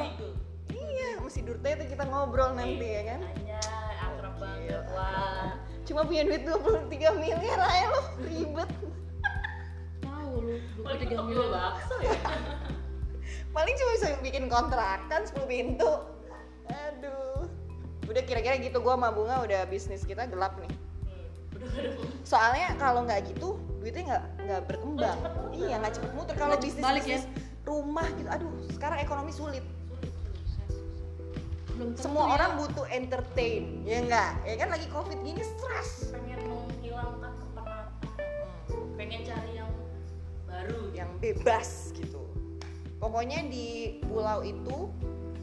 Rigo. 0.00 0.32
Iya, 0.72 1.20
mesti 1.20 1.44
Dur 1.44 1.60
Tete 1.60 1.84
kita 1.92 2.08
ngobrol 2.08 2.56
nanti 2.56 2.88
ya 2.88 3.02
kan. 3.04 3.20
Anjay, 3.20 4.00
akrab 4.00 4.34
banget 4.40 4.80
wah. 4.96 5.60
Cuma 5.84 6.08
punya 6.08 6.24
duit 6.24 6.42
23 6.48 7.20
miliar 7.20 7.60
aja 7.60 7.86
lo 7.92 8.00
ribet. 8.24 8.70
Tahu 10.00 10.32
lu 10.40 10.56
Paling 10.80 11.04
23 11.04 11.04
kita 11.04 11.20
jual 11.20 11.26
miliar. 11.28 11.52
bakso 11.52 11.94
ya. 12.00 12.16
Paling 13.52 13.74
cuma 13.76 13.90
bisa 13.92 14.06
bikin 14.24 14.44
kontrakan 14.48 15.20
10 15.20 15.44
pintu. 15.44 15.92
Aduh. 16.64 17.35
Udah 18.06 18.22
kira-kira 18.22 18.56
gitu 18.62 18.78
gua 18.80 18.94
sama 18.94 19.10
Bunga 19.10 19.42
udah 19.42 19.66
bisnis 19.66 20.06
kita 20.06 20.30
gelap 20.30 20.54
nih. 20.62 20.72
Soalnya 22.22 22.74
kalau 22.78 23.02
nggak 23.06 23.34
gitu 23.34 23.58
duitnya 23.82 24.02
nggak 24.14 24.24
nggak 24.46 24.62
berkembang. 24.70 25.18
Iya 25.54 25.74
nggak 25.82 25.92
cepet 25.98 26.10
muter 26.14 26.34
kalau 26.38 26.54
bisnis 26.58 26.82
balik 26.82 27.06
ya. 27.06 27.22
rumah 27.66 28.06
gitu. 28.14 28.28
Aduh 28.30 28.50
sekarang 28.70 28.98
ekonomi 29.02 29.32
sulit. 29.34 29.64
Belum 31.76 31.92
Semua 31.92 32.24
ya. 32.24 32.40
orang 32.40 32.50
butuh 32.56 32.86
entertain, 32.88 33.84
ya 33.84 34.00
enggak? 34.00 34.32
Ya 34.48 34.54
kan 34.56 34.68
lagi 34.72 34.88
covid 34.88 35.20
gini 35.20 35.44
stres. 35.44 36.08
pengen 36.08 36.40
menghilangkan 36.48 37.32
kepenatan. 37.36 37.86
Pengen 38.96 39.20
cari 39.28 39.52
yang 39.60 39.70
baru. 40.48 40.80
Yang 40.96 41.10
bebas 41.20 41.92
gitu. 41.92 42.24
Pokoknya 42.96 43.44
di 43.44 44.00
pulau 44.08 44.40
itu 44.40 44.88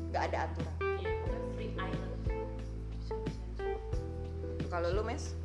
nggak 0.09 0.23
ada 0.33 0.49
aturan. 0.49 0.72
Kalau 4.73 4.89
lu 4.89 5.05
mes? 5.05 5.37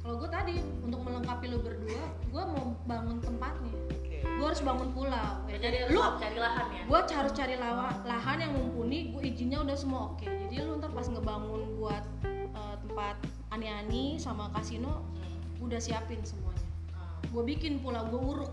Kalau 0.00 0.14
gue 0.16 0.30
tadi 0.30 0.54
untuk 0.80 1.02
melengkapi 1.02 1.50
lu 1.50 1.58
berdua, 1.58 1.98
gue 2.24 2.42
mau 2.46 2.78
bangun 2.86 3.18
tempatnya. 3.18 3.74
Gue 4.22 4.46
harus 4.46 4.62
bangun 4.62 4.88
pulau. 4.90 5.42
ya 5.44 5.58
Jadi 5.58 5.76
harus 5.82 5.90
lu 5.90 6.00
cari 6.16 6.38
lahan 6.38 6.66
ya. 6.70 6.82
gue 6.86 6.98
harus 7.10 7.32
cari 7.34 7.54
lawa- 7.56 7.98
lahan 8.04 8.36
yang 8.38 8.52
mumpuni 8.52 9.10
gue 9.10 9.22
izinnya 9.22 9.58
udah 9.58 9.74
semua 9.74 10.00
oke 10.08 10.24
jadi 10.46 10.62
lu 10.62 10.76
ntar 10.76 10.88
pas 10.90 11.04
ngebangun 11.04 11.76
buat 11.76 12.04
eh, 12.24 12.76
tempat 12.80 13.16
ani-ani 13.50 14.16
sama 14.16 14.48
kasino 14.50 15.02
Hmm. 15.10 15.64
udah 15.66 15.76
siapin 15.78 16.20
semuanya 16.22 16.62
Ah, 16.92 17.20
gue 17.22 17.42
bikin 17.44 17.80
pulau 17.80 18.06
gue 18.06 18.20
uruk 18.22 18.52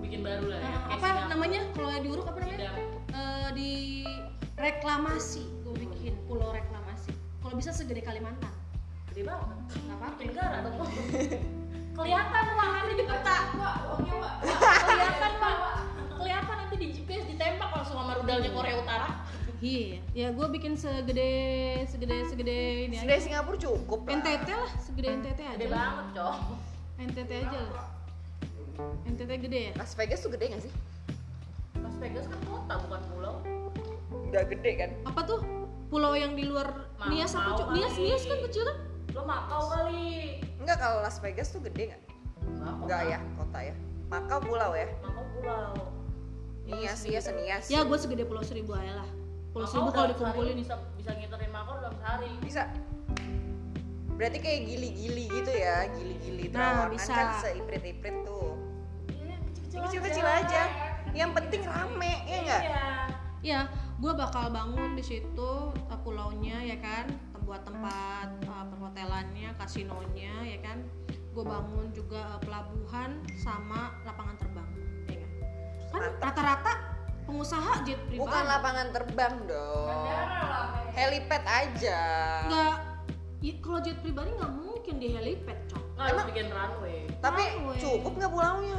bikin 0.00 0.20
baru 0.20 0.46
lah 0.46 0.58
ya. 0.58 0.66
Nah, 0.66 0.80
apa 0.90 1.06
Singapura. 1.06 1.30
namanya 1.30 1.60
kalau 1.72 1.90
di 1.94 2.08
uruk 2.10 2.26
apa 2.26 2.38
namanya. 2.38 2.70
Eh, 3.08 3.48
di 3.52 3.70
reklamasi 4.56 5.42
gue 5.62 5.74
bikin 5.78 6.14
pulau 6.22 6.48
reklamasi 6.50 7.12
kalau 7.38 7.54
bisa 7.54 7.70
segede 7.70 8.00
Kalimantan 8.00 8.51
Gede 9.12 9.22
banget. 9.22 9.48
nggak 9.76 9.92
apa-apa 9.92 10.14
Pakai 10.14 10.24
negara 10.26 10.56
dong. 10.64 10.76
Kelihatan 11.92 12.42
ruangannya 12.48 12.94
di 12.96 13.04
peta. 13.04 13.36
Uangnya. 13.52 14.30
Kelihatan 14.80 15.32
pak. 15.36 15.54
Kelihatan 16.16 16.54
nanti 16.56 16.74
di 16.74 16.86
GPS 16.90 17.24
ditembak 17.28 17.70
langsung 17.70 17.96
sama 17.98 18.12
rudalnya 18.16 18.50
Korea 18.50 18.74
Utara. 18.80 19.08
Iya, 19.62 20.02
ya 20.10 20.34
gue 20.34 20.46
bikin 20.50 20.74
segede 20.74 21.30
segede 21.86 22.26
segede 22.26 22.56
ini 22.88 22.98
Segede 22.98 23.14
aja. 23.14 23.22
Singapura 23.22 23.54
cukup 23.54 24.00
lah. 24.02 24.18
NTT 24.18 24.48
lah, 24.50 24.70
segede 24.80 25.08
NTT 25.12 25.38
aja. 25.38 25.54
Gede 25.54 25.66
lah. 25.68 25.78
banget, 25.78 26.06
Cok. 26.16 26.36
NTT 26.98 27.30
aja 27.36 27.58
lah. 27.68 27.86
NTT 29.06 29.30
gede 29.38 29.58
ya? 29.62 29.72
Las 29.76 29.92
Vegas 29.94 30.18
tuh 30.18 30.32
gede 30.32 30.50
gak 30.50 30.62
sih? 30.64 30.72
Las 31.78 31.94
Vegas 32.00 32.26
kan 32.26 32.40
kota 32.42 32.74
bukan 32.80 33.00
pulau. 33.06 33.34
Udah 34.26 34.42
gede 34.42 34.70
kan? 34.74 34.90
Apa 35.04 35.20
tuh? 35.22 35.40
Pulau 35.86 36.16
yang 36.16 36.34
di 36.34 36.42
luar 36.42 36.88
Mau- 36.98 37.06
Nias 37.06 37.30
apa? 37.30 37.70
Nias. 37.70 37.94
Nias 37.94 38.24
kan 38.24 38.42
kecil 38.42 38.64
kan? 38.64 38.76
Lo 39.12 39.22
Makau 39.28 39.62
kali. 39.68 40.40
Enggak 40.60 40.78
kalau 40.80 40.98
Las 41.04 41.20
Vegas 41.20 41.52
tuh 41.52 41.60
gede 41.60 41.92
gak? 41.92 42.02
Enggak, 42.42 42.74
Enggak 42.80 43.02
ya, 43.08 43.18
kota 43.36 43.58
ya. 43.60 43.74
Makau 44.08 44.38
pulau 44.44 44.72
ya. 44.76 44.88
Makau 45.04 45.24
pulau. 45.36 45.72
Nias, 46.62 47.00
iya 47.04 47.20
senias. 47.20 47.66
Ya 47.68 47.82
gue 47.82 47.98
segede 47.98 48.22
Pulau 48.22 48.40
Seribu 48.46 48.72
aja 48.78 49.02
lah. 49.02 49.08
Pulau 49.50 49.66
Makau 49.66 49.72
Seribu 49.72 49.90
kalau 49.92 50.08
dikumpulin 50.14 50.56
bisa 50.56 50.74
bisa 50.96 51.10
ngiterin 51.16 51.50
Makau 51.50 51.74
dalam 51.82 51.94
sehari. 52.00 52.30
Bisa. 52.40 52.62
Berarti 54.16 54.38
kayak 54.38 54.60
gili-gili 54.68 55.24
gitu 55.26 55.50
ya, 55.50 55.88
gili-gili 55.98 56.44
Nah, 56.52 56.86
bisa. 56.86 57.10
kan 57.10 57.28
seiprit-iprit 57.42 58.22
tuh. 58.22 58.54
Iya, 59.10 59.36
kecil-kecil 59.40 59.80
Kecil-kecil 59.88 60.26
aja. 60.28 60.62
Yang 61.12 61.30
penting 61.36 61.62
rame, 61.66 62.12
ya 62.28 62.36
enggak? 62.44 62.62
Iya. 62.62 62.86
Ya, 63.42 63.60
gue 63.98 64.12
bakal 64.14 64.54
bangun 64.54 64.94
di 64.94 65.02
situ 65.02 65.52
uh, 65.74 65.98
pulaunya 66.06 66.62
ya 66.62 66.78
kan, 66.78 67.10
buat 67.52 67.68
tempat 67.68 68.48
uh, 68.48 68.64
perhotelannya, 68.72 69.52
kasinonya 69.60 70.34
ya 70.40 70.58
kan. 70.64 70.80
Gue 71.36 71.44
bangun 71.44 71.92
juga 71.92 72.36
uh, 72.36 72.40
pelabuhan 72.40 73.20
sama 73.36 73.92
lapangan 74.08 74.40
terbang, 74.40 74.68
ya 75.04 75.16
kan. 75.20 75.30
Kan 75.92 76.02
rata-rata 76.24 76.72
pengusaha 77.28 77.84
jet 77.84 78.00
pribadi. 78.08 78.24
Bukan 78.24 78.42
lapangan 78.48 78.88
terbang 78.96 79.34
dong. 79.44 79.84
Bandara 79.84 80.40
lah. 80.48 80.68
Helipad 80.96 81.44
aja. 81.44 82.00
Nggak, 82.48 82.74
i- 83.44 83.60
kalau 83.60 83.80
jet 83.84 84.00
pribadi 84.00 84.32
nggak 84.32 84.52
mungkin 84.56 84.94
di 84.96 85.08
helipad, 85.12 85.58
cok. 85.68 85.84
Nggak 85.92 86.06
harus 86.08 86.24
bikin 86.32 86.46
runway. 86.56 87.00
Tapi 87.20 87.42
Runway. 87.52 87.76
cukup 87.84 88.12
nggak 88.16 88.32
pulaunya? 88.32 88.78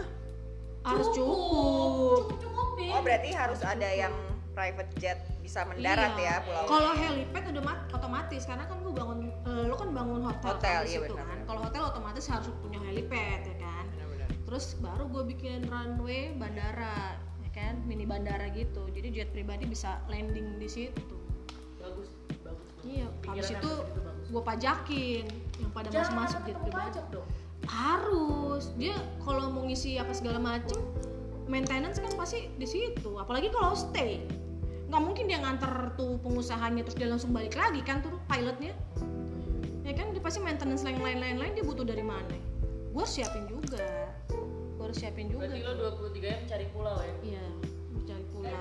Harus 0.81 1.07
cukup. 1.13 2.25
Cukup 2.25 2.37
cukupin. 2.41 2.89
Oh 2.89 3.01
berarti 3.05 3.29
harus 3.37 3.61
ada 3.61 3.85
yang 3.85 4.13
private 4.57 4.89
jet 4.97 5.21
bisa 5.43 5.67
mendarat 5.67 6.15
Iya. 6.15 6.23
ya 6.23 6.35
pulau. 6.41 6.63
Kalau 6.65 6.91
helipad 6.95 7.43
udah 7.51 7.63
mat- 7.63 7.85
otomatis 7.91 8.41
karena 8.43 8.63
kan 8.63 8.77
gue 8.79 8.93
bangun, 8.93 9.19
eh, 9.27 9.63
lo 9.67 9.75
kan 9.75 9.89
bangun 9.91 10.21
hotel, 10.23 10.49
Hotel, 10.49 10.71
kan 10.73 10.81
di 10.81 10.89
iya 10.89 10.99
situ 11.03 11.13
benar. 11.13 11.27
kan. 11.27 11.39
Kalau 11.43 11.59
hotel 11.61 11.81
otomatis 11.83 12.25
harus 12.25 12.47
punya 12.57 12.79
helipad 12.79 13.41
ya 13.43 13.55
kan. 13.59 13.83
Benar-benar. 13.91 14.27
Terus 14.43 14.65
baru 14.79 15.03
gue 15.05 15.23
bikin 15.29 15.67
runway 15.67 16.31
bandara, 16.33 17.19
ya 17.43 17.49
kan, 17.51 17.83
mini 17.83 18.03
bandara 18.03 18.47
gitu. 18.49 18.87
Jadi 18.87 19.07
jet 19.11 19.29
pribadi 19.29 19.67
bisa 19.67 19.99
landing 20.07 20.55
di 20.55 20.65
situ. 20.65 21.17
Bagus, 21.77 22.07
bagus. 22.39 22.67
Iya, 22.81 23.07
habis 23.23 23.51
itu 23.51 23.71
gue 24.25 24.41
pajakin 24.41 25.25
yang 25.59 25.71
pada 25.71 25.91
masuk 25.91 26.15
masuk 26.15 26.39
jet 26.41 26.57
pribadi. 26.57 26.87
pajak 26.87 27.05
dong. 27.09 27.27
Harus. 27.67 28.71
Dia 28.73 28.95
kalau 29.19 29.49
mau 29.49 29.63
ngisi 29.63 29.95
apa 29.95 30.11
segala 30.11 30.37
macem, 30.37 30.79
maintenance 31.45 31.97
kan 31.97 32.11
pasti 32.13 32.47
di 32.53 32.63
situ. 32.63 33.15
Apalagi 33.17 33.49
kalau 33.49 33.71
stay, 33.71 34.23
nggak 34.93 35.09
mungkin 35.09 35.25
dia 35.25 35.41
nganter 35.41 35.73
tuh 35.97 36.21
pengusahanya 36.21 36.85
terus 36.85 36.93
dia 36.93 37.09
langsung 37.09 37.33
balik 37.33 37.57
lagi 37.57 37.81
kan 37.81 38.05
tuh 38.05 38.13
pilotnya. 38.29 38.77
Ya 39.81 39.97
kan 39.97 40.13
dia 40.13 40.21
pasti 40.21 40.37
maintenance 40.37 40.85
lain 40.85 41.01
lain 41.01 41.17
lain 41.17 41.37
lain 41.41 41.51
dia 41.57 41.65
butuh 41.65 41.81
dari 41.81 42.05
mana? 42.05 42.37
Gue 42.93 43.01
harus 43.01 43.09
siapin 43.09 43.49
juga. 43.49 44.13
Gue 44.77 44.85
harus 44.85 45.01
siapin 45.01 45.33
juga. 45.33 45.49
Berarti 45.49 45.65
lo 45.65 45.97
23 45.97 46.21
jam 46.21 46.41
cari 46.45 46.65
pulau 46.69 47.01
ya? 47.01 47.13
Iya, 47.25 47.45
cari 48.05 48.25
pulau. 48.29 48.53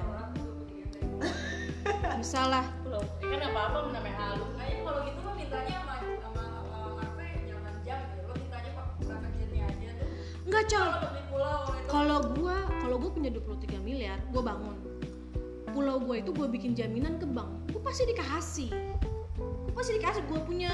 Bisa 2.25 2.41
lah. 2.49 2.65
Pulau. 2.81 3.05
Ya 3.21 3.27
kan 3.37 3.41
apa-apa 3.53 3.79
namanya 3.93 4.17
halu. 4.17 4.47
Kayaknya 4.57 4.81
kalau 4.89 5.01
gitu 5.05 5.19
lo 5.21 5.33
mintanya 5.37 5.77
sama 5.85 5.95
sama 6.01 6.43
Harvey 6.97 7.45
jangan 7.45 7.75
jam 7.85 8.01
gitu. 8.09 8.23
Lo 8.25 8.35
mintanya 8.41 8.71
pak 8.73 8.87
jetnya 9.37 9.63
aja 9.69 9.89
tuh. 10.01 10.09
Enggak, 10.49 10.65
Col. 10.65 10.89
Kalau 10.89 11.13
itu 11.77 11.89
Kalau 11.93 12.19
gua, 12.33 12.57
kalau 12.81 12.97
gua 12.97 13.11
punya 13.13 13.29
23 13.29 13.85
miliar, 13.85 14.17
gua 14.33 14.49
bangun. 14.49 14.82
Pulau 15.73 15.97
gua 16.05 16.21
itu 16.21 16.31
gua 16.37 16.47
bikin 16.53 16.77
jaminan 16.77 17.17
ke 17.17 17.25
bank. 17.25 17.49
Gua 17.73 17.81
pasti 17.89 18.05
dikasih. 18.09 18.71
Gua 19.41 19.73
pasti 19.73 19.93
dikasih. 19.97 20.23
Gua 20.29 20.41
punya 20.45 20.73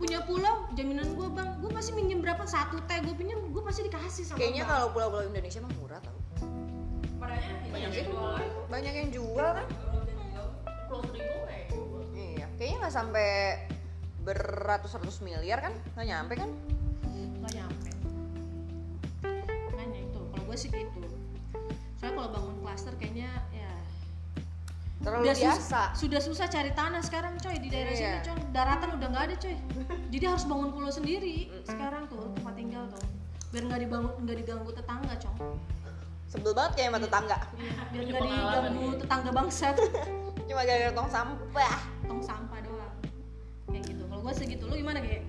punya 0.00 0.24
pulau, 0.24 0.64
jaminan 0.72 1.12
gua 1.12 1.28
bang. 1.28 1.60
Gua 1.60 1.70
pasti 1.76 1.92
minjem 1.92 2.24
berapa 2.24 2.40
satu 2.48 2.80
teh, 2.88 3.04
gua 3.04 3.12
pinjam, 3.12 3.36
gua 3.52 3.68
pasti 3.68 3.84
dikasih 3.84 4.24
sama 4.24 4.40
Kayaknya 4.40 4.64
bank. 4.64 4.72
kalau 4.72 4.86
pulau-pulau 4.96 5.24
Indonesia 5.28 5.60
mah 5.60 5.72
murah 5.76 6.00
tau. 6.00 6.16
padanya 7.20 7.52
Banyak 7.68 7.92
yang 7.92 8.08
jualan. 8.08 8.48
Banyak 8.72 8.94
yang 8.96 9.08
jual 9.12 9.48
kan? 9.60 9.66
Pulau 10.88 11.02
seribu 11.04 11.38
kayak 11.44 11.68
Iya. 12.16 12.46
Kayaknya 12.56 12.76
nggak 12.80 12.94
sampai 12.96 13.28
beratus-ratus 14.24 15.20
miliar 15.20 15.60
kan? 15.60 15.76
Nggak 15.96 16.06
nyampe 16.08 16.34
kan? 16.40 16.50
nggak 17.40 17.52
nyampe. 17.56 17.90
Makanya 19.72 20.00
itu, 20.00 20.20
kalau 20.32 20.44
gua 20.48 20.56
sih 20.56 20.68
gitu. 20.72 21.08
Soalnya 22.00 22.14
kalau 22.16 22.30
bangun 22.32 22.56
klaster 22.64 22.92
kayaknya 22.96 23.28
ya 23.49 23.49
Terlalu 25.00 25.22
Udah 25.22 25.34
sus- 25.34 25.44
biasa. 25.64 25.80
sudah 25.94 26.20
susah 26.20 26.46
cari 26.46 26.70
tanah 26.70 27.00
sekarang 27.00 27.32
coy 27.34 27.56
di 27.56 27.68
daerah 27.68 27.88
Iya. 27.90 27.98
sini 27.98 28.18
coy 28.22 28.38
daratan 28.50 28.88
udah 28.94 29.08
nggak 29.08 29.24
ada 29.24 29.36
coy 29.38 29.56
jadi 30.08 30.24
harus 30.26 30.44
bangun 30.44 30.68
pulau 30.70 30.90
sendiri 30.90 31.48
sekarang 31.64 32.04
tuh 32.06 32.28
tempat 32.34 32.52
tinggal 32.54 32.84
tuh 32.86 33.00
biar 33.48 33.64
nggak 33.64 33.80
dibangun 33.80 34.12
nggak 34.20 34.36
diganggu 34.38 34.70
tetangga 34.70 35.14
coy 35.16 35.36
Sebel 36.26 36.52
banget 36.52 36.72
kayak 36.76 36.88
sama 36.88 36.98
tetangga. 37.00 37.38
biar 37.50 37.74
Punya 37.90 38.38
nggak 38.38 38.62
diganggu 38.62 38.84
ya. 38.86 38.98
tetangga 39.00 39.30
bangsat 39.32 39.76
Cuma 40.46 40.62
gara-gara 40.62 40.92
tong 40.92 41.06
sampah. 41.08 41.74
tong 42.04 42.20
sampah 42.20 42.58
doang 42.60 42.94
kayak 43.66 43.82
gitu 43.84 44.02
kalau 44.04 44.20
gue 44.20 44.32
segitu 44.32 44.62
lu 44.64 44.74
gimana 44.74 44.98
ge 45.00 45.22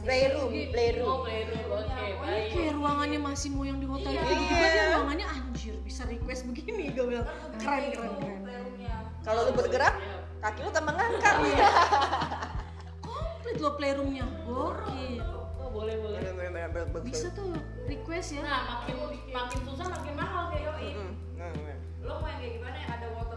playroom, 0.00 0.50
playroom. 0.68 1.08
Oh, 1.08 1.18
playroom. 1.22 1.60
Oke, 1.68 1.84
Pokoknya 1.88 2.16
baik. 2.24 2.50
kayak 2.50 2.72
ruangannya 2.74 3.18
masih 3.20 3.48
mau 3.50 3.62
yang 3.62 3.76
di 3.76 3.86
hotel 3.86 4.10
Iya. 4.10 4.22
gitu 4.22 4.34
juga 4.40 4.66
dia 4.66 4.84
ruangannya 4.92 5.26
anjir 5.28 5.74
bisa 5.80 6.02
request 6.04 6.42
begini 6.44 6.84
gue 6.90 7.04
bilang 7.06 7.26
keren 7.56 7.84
keren 7.90 8.12
keren 8.16 8.38
playroomnya 8.40 8.96
Kalau 9.20 9.40
lu 9.42 9.52
bergerak, 9.52 9.94
Iya. 9.94 10.16
kaki 10.40 10.60
lu 10.60 10.70
tambah 10.70 10.92
ngangkat. 10.92 11.34
komplit 13.00 13.56
lo 13.58 13.70
playroomnya 13.74 14.24
gokil 14.42 15.22
Oh, 15.58 15.68
boleh 15.74 15.96
boleh. 15.96 16.20
Bisa 17.04 17.28
tuh 17.30 17.52
request 17.84 18.28
ya 18.32 18.42
Nah, 18.42 18.60
makin 18.80 18.96
makin 19.28 19.60
susah 19.62 19.86
makin 19.86 20.14
mahal 20.14 20.48
kayak 20.48 20.64
Yoi. 20.66 20.88
Mm, 20.94 21.12
bener-bener. 21.34 21.76
lo 22.00 22.12
mau 22.16 22.26
yang 22.26 22.40
kayak 22.40 22.52
gimana 22.56 22.76
yang 22.78 22.92
ada 22.94 23.06
waterfallnya 23.10 23.27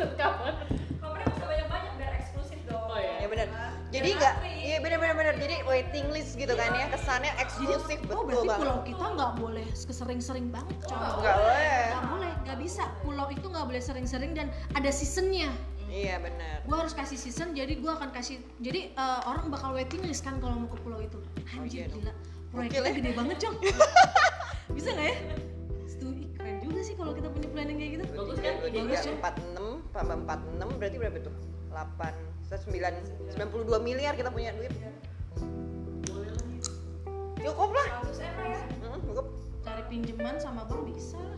Satu 0.00 0.16
kamar. 0.16 0.54
kamarnya 0.96 1.26
bisa 1.28 1.44
banyak 1.44 1.66
banyak 1.68 1.92
biar 1.94 2.12
eksklusif 2.16 2.58
dong 2.64 2.80
Oh, 2.82 2.96
iya. 2.96 3.14
Ya 3.18 3.26
bener. 3.28 3.46
Kan? 3.46 3.72
Jadi 3.90 4.08
nggak, 4.14 4.34
iya 4.56 4.76
bener-bener 4.78 5.14
bener. 5.14 5.34
Jadi 5.36 5.56
waiting 5.62 6.06
list 6.08 6.32
gitu 6.34 6.54
kan 6.54 6.70
ya, 6.72 6.86
kesannya 6.88 7.32
eksklusif 7.36 7.98
oh 8.06 8.22
betul 8.22 8.24
berarti 8.24 8.46
banget. 8.46 8.58
pulau 8.58 8.78
kita 8.82 9.04
nggak 9.10 9.32
boleh 9.36 9.66
sering-sering 9.74 10.46
banget 10.48 10.76
coy 10.80 10.94
Nggak 10.94 11.14
boleh. 11.36 11.82
nggak 11.86 12.04
boleh 12.08 12.32
nggak 12.40 12.58
bisa 12.58 12.82
pulau 13.00 13.26
itu 13.28 13.44
nggak 13.44 13.66
boleh 13.66 13.78
sering-sering 13.78 14.32
dan 14.32 14.46
ada 14.72 14.90
seasonnya 14.90 15.50
Iya 15.84 16.16
bener. 16.18 16.62
gue 16.62 16.76
harus 16.76 16.94
kasih 16.94 17.18
season 17.18 17.50
jadi 17.50 17.74
gue 17.74 17.90
akan 17.90 18.08
kasih 18.10 18.38
jadi 18.58 18.94
eh, 18.94 19.20
orang 19.24 19.50
bakal 19.50 19.70
waiting 19.70 20.00
list 20.00 20.22
kan 20.22 20.38
kalau 20.38 20.54
mau 20.56 20.70
ke 20.70 20.78
pulau 20.78 20.98
itu 20.98 21.18
anjir 21.50 21.84
iya 21.84 21.90
dong. 21.90 21.98
gila 22.00 22.12
proyeknya 22.48 22.80
ya. 22.80 22.94
gede 22.94 23.10
banget 23.12 23.36
cong 23.40 23.56
bisa 24.78 24.88
nggak 24.88 25.06
ya 25.08 25.16
juga 26.80 26.88
sih 26.88 26.96
kalau 26.96 27.12
kita 27.12 27.28
punya 27.28 27.48
planning 27.52 27.76
kayak 27.76 27.90
gitu 27.92 28.04
Bagus 28.16 28.38
kan? 28.40 28.54
Bagus 28.64 29.04
ya. 29.04 29.12
empat 29.12 29.34
enam, 29.36 29.66
tambah 29.92 30.16
empat 30.16 30.40
enam 30.56 30.68
berarti 30.80 30.96
berapa 30.96 31.18
tuh? 31.20 31.34
Delapan, 31.68 32.14
sembilan, 32.48 32.92
sembilan 33.28 33.48
puluh 33.52 33.64
dua 33.68 33.78
miliar 33.84 34.16
kita 34.16 34.32
punya 34.32 34.56
duit. 34.56 34.72
Cukup 37.40 37.70
lah. 37.76 37.86
100 38.08 38.16
m 38.16 38.32
lah 38.40 38.48
ya 38.48 38.60
cukup. 39.04 39.26
cari 39.60 39.82
pinjaman 39.92 40.40
sama 40.40 40.64
bank 40.64 40.88
bisa 40.88 41.20
lah 41.20 41.36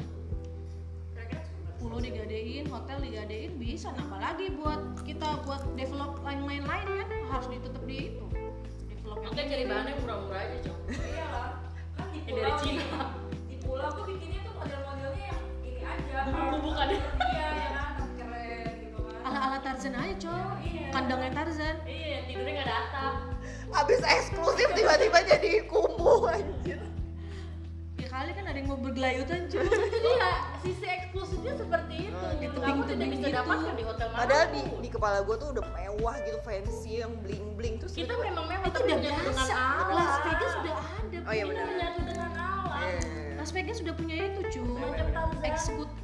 pulau 1.82 1.98
digadein 1.98 2.62
hotel 2.70 3.02
digadein 3.02 3.58
bisa 3.58 3.90
nah 3.98 4.06
apalagi 4.06 4.54
buat 4.54 4.78
kita 5.02 5.42
buat 5.42 5.62
develop 5.74 6.22
lain-lain 6.22 6.62
lain 6.62 6.86
kan 6.86 7.10
harus 7.34 7.46
ditutup 7.50 7.82
di 7.90 8.14
itu 8.14 8.26
develop 8.86 9.18
Makanya 9.26 9.46
cari 9.58 9.64
bahannya 9.66 9.94
murah-murah 10.06 10.40
aja, 10.46 10.56
Cok. 10.62 10.78
iya 10.90 11.26
lah 11.34 11.50
kan 11.98 12.06
di 12.14 12.20
pulau 12.22 12.38
dari 12.38 12.52
Cina. 12.62 12.98
di 13.50 13.56
pulau 13.62 13.88
tuh 13.90 14.04
bikinnya 14.06 14.41
aja 15.92 16.20
kan 16.72 16.88
ya? 16.88 17.00
iya 17.26 17.46
ya 17.50 17.68
kan 17.70 18.08
keren 18.14 18.72
gitu 18.80 18.98
kan 18.98 19.22
ala-ala 19.24 19.58
Tarzan 19.60 19.94
aja 19.94 20.14
cowok 20.18 20.54
Iya. 20.62 20.86
kandangnya 20.90 21.30
Tarzan 21.32 21.76
iya 21.84 22.18
tidurnya 22.24 22.52
nggak 22.54 22.66
ada 22.66 22.76
atap 22.82 23.14
Abis 23.72 24.00
eksklusif 24.04 24.68
tiba-tiba 24.70 25.18
jadi 25.24 25.64
kumuh 25.64 26.28
anjir. 26.28 26.76
ya 27.96 28.06
kali 28.06 28.30
kan 28.30 28.44
ada 28.44 28.52
yang 28.54 28.68
mau 28.68 28.76
bergelayutan 28.76 29.48
cuy 29.48 29.64
iya 29.64 30.30
sisi 30.60 30.84
eksklusifnya 30.84 31.54
seperti 31.56 31.94
itu 32.06 32.26
gitu. 32.38 32.56
kamu 32.58 32.84
tidak 32.84 32.92
Tebing-tebing 32.92 33.10
bisa 33.14 33.24
gitu. 33.24 33.38
dapatkan 33.38 33.72
di 33.72 33.82
hotel 33.82 34.06
mana 34.06 34.18
Padahal 34.18 34.46
di, 34.50 34.62
di 34.76 34.88
kepala 34.90 35.18
gue 35.22 35.36
tuh 35.36 35.48
udah 35.50 35.64
mewah 35.72 36.16
gitu, 36.20 36.38
fancy 36.42 36.92
yang 37.00 37.12
bling 37.18 37.46
bling 37.54 37.74
terus 37.78 37.92
kita 37.94 38.12
memang 38.14 38.44
mewah 38.44 38.66
itu 38.66 38.76
tapi 38.76 38.84
udah 38.84 38.98
biasa 39.00 39.56
Las 39.88 40.14
Vegas 40.22 40.52
sudah 40.54 40.74
ada 40.76 41.18
Oh 41.22 41.32
iya 41.32 41.44
punya. 41.44 41.54
benar. 41.54 41.66
menyatu 41.70 42.00
dengan 42.04 42.30
alam 42.34 42.80
Eh, 42.82 43.00
Las 43.42 43.50
Vegas 43.50 43.82
sudah 43.82 43.90
punya 43.98 44.14
itu 44.22 44.40
cuy 44.54 44.70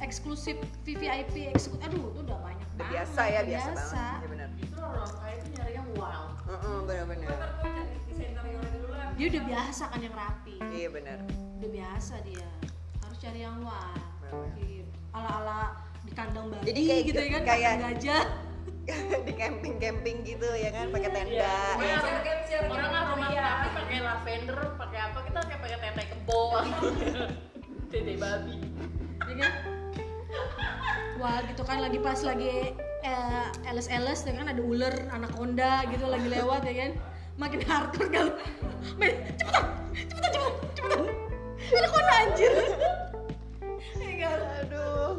eksklusif 0.03 0.59
VVIP 0.83 1.55
eksklusif 1.55 1.87
aduh 1.87 2.11
itu 2.11 2.19
udah 2.19 2.35
banyak 2.43 2.67
udah 2.67 2.83
banget 2.83 2.91
biasa 2.91 3.21
ya, 3.23 3.39
udah 3.39 3.47
biasa, 3.47 3.71
banget. 3.71 4.19
Iya 4.19 4.27
benar. 4.27 4.49
justru 4.59 4.81
orang 4.83 5.11
kaya 5.23 5.35
itu 5.39 5.47
nyari 5.55 5.71
yang 5.71 5.87
wow 5.95 6.23
benar-benar. 6.83 7.39
Yang 8.19 8.67
dulu 8.75 8.87
lah. 8.91 9.07
dia 9.15 9.25
udah 9.31 9.43
biasa 9.47 9.83
kan 9.87 9.99
yang 10.03 10.15
rapi 10.19 10.55
Iya 10.67 10.87
benar. 10.91 11.17
udah 11.63 11.69
biasa 11.71 12.13
dia 12.27 12.47
harus 12.99 13.17
cari 13.23 13.39
yang 13.39 13.57
Benar. 13.63 14.51
ala 15.15 15.29
ala 15.39 15.59
di 16.03 16.11
kandang 16.11 16.45
babi 16.51 16.63
Jadi 16.67 16.81
kayak 16.83 17.03
gitu 17.07 17.19
ya 17.19 17.29
kan 17.31 17.43
kayak- 17.47 17.63
kandang 17.71 17.95
gajah 17.95 18.23
di 19.27 19.33
camping-camping 19.33 20.17
gitu 20.25 20.49
ya 20.55 20.69
kan, 20.73 20.89
pakai 20.89 21.09
tenda. 21.11 21.33
Iya. 21.35 21.53
Pokoknya 21.73 21.89
Iya. 21.89 21.99
share 22.01 22.21
game, 22.25 22.41
share 22.49 22.65
game 22.67 22.73
orang 22.73 23.05
rumah 23.13 23.29
tapi 23.29 23.67
pakai 23.75 23.97
lavender 23.99 24.59
pakai 24.77 24.99
apa 24.99 25.19
kita 25.25 25.39
kayak 25.47 25.59
pakai 25.59 25.77
tete 25.79 26.03
kebo 26.11 26.41
tete 27.91 28.13
babi 28.15 28.55
ya 29.29 29.33
kan 29.39 29.51
wah 31.19 31.37
gitu 31.45 31.61
kan 31.65 31.77
lagi 31.83 31.99
pas 31.99 32.19
lagi 32.23 32.73
eh, 33.03 33.47
LS-LS 33.67 34.19
ya 34.29 34.33
kan 34.39 34.47
ada 34.49 34.61
ular 34.61 34.95
anaconda 35.11 35.83
gitu 35.91 36.05
lagi 36.07 36.27
lewat 36.29 36.61
ya 36.65 36.73
kan 36.87 36.91
makin 37.35 37.59
hardcore 37.63 38.09
kan 38.11 38.27
main 38.99 39.15
cepetan 39.35 39.63
cepetan 40.07 40.31
cepetan 40.31 40.51
cepetan 40.75 41.05
anaconda 41.69 42.13
anjir 42.23 42.53
ya 44.03 44.13
kan 44.23 44.39
Aduh. 44.65 45.13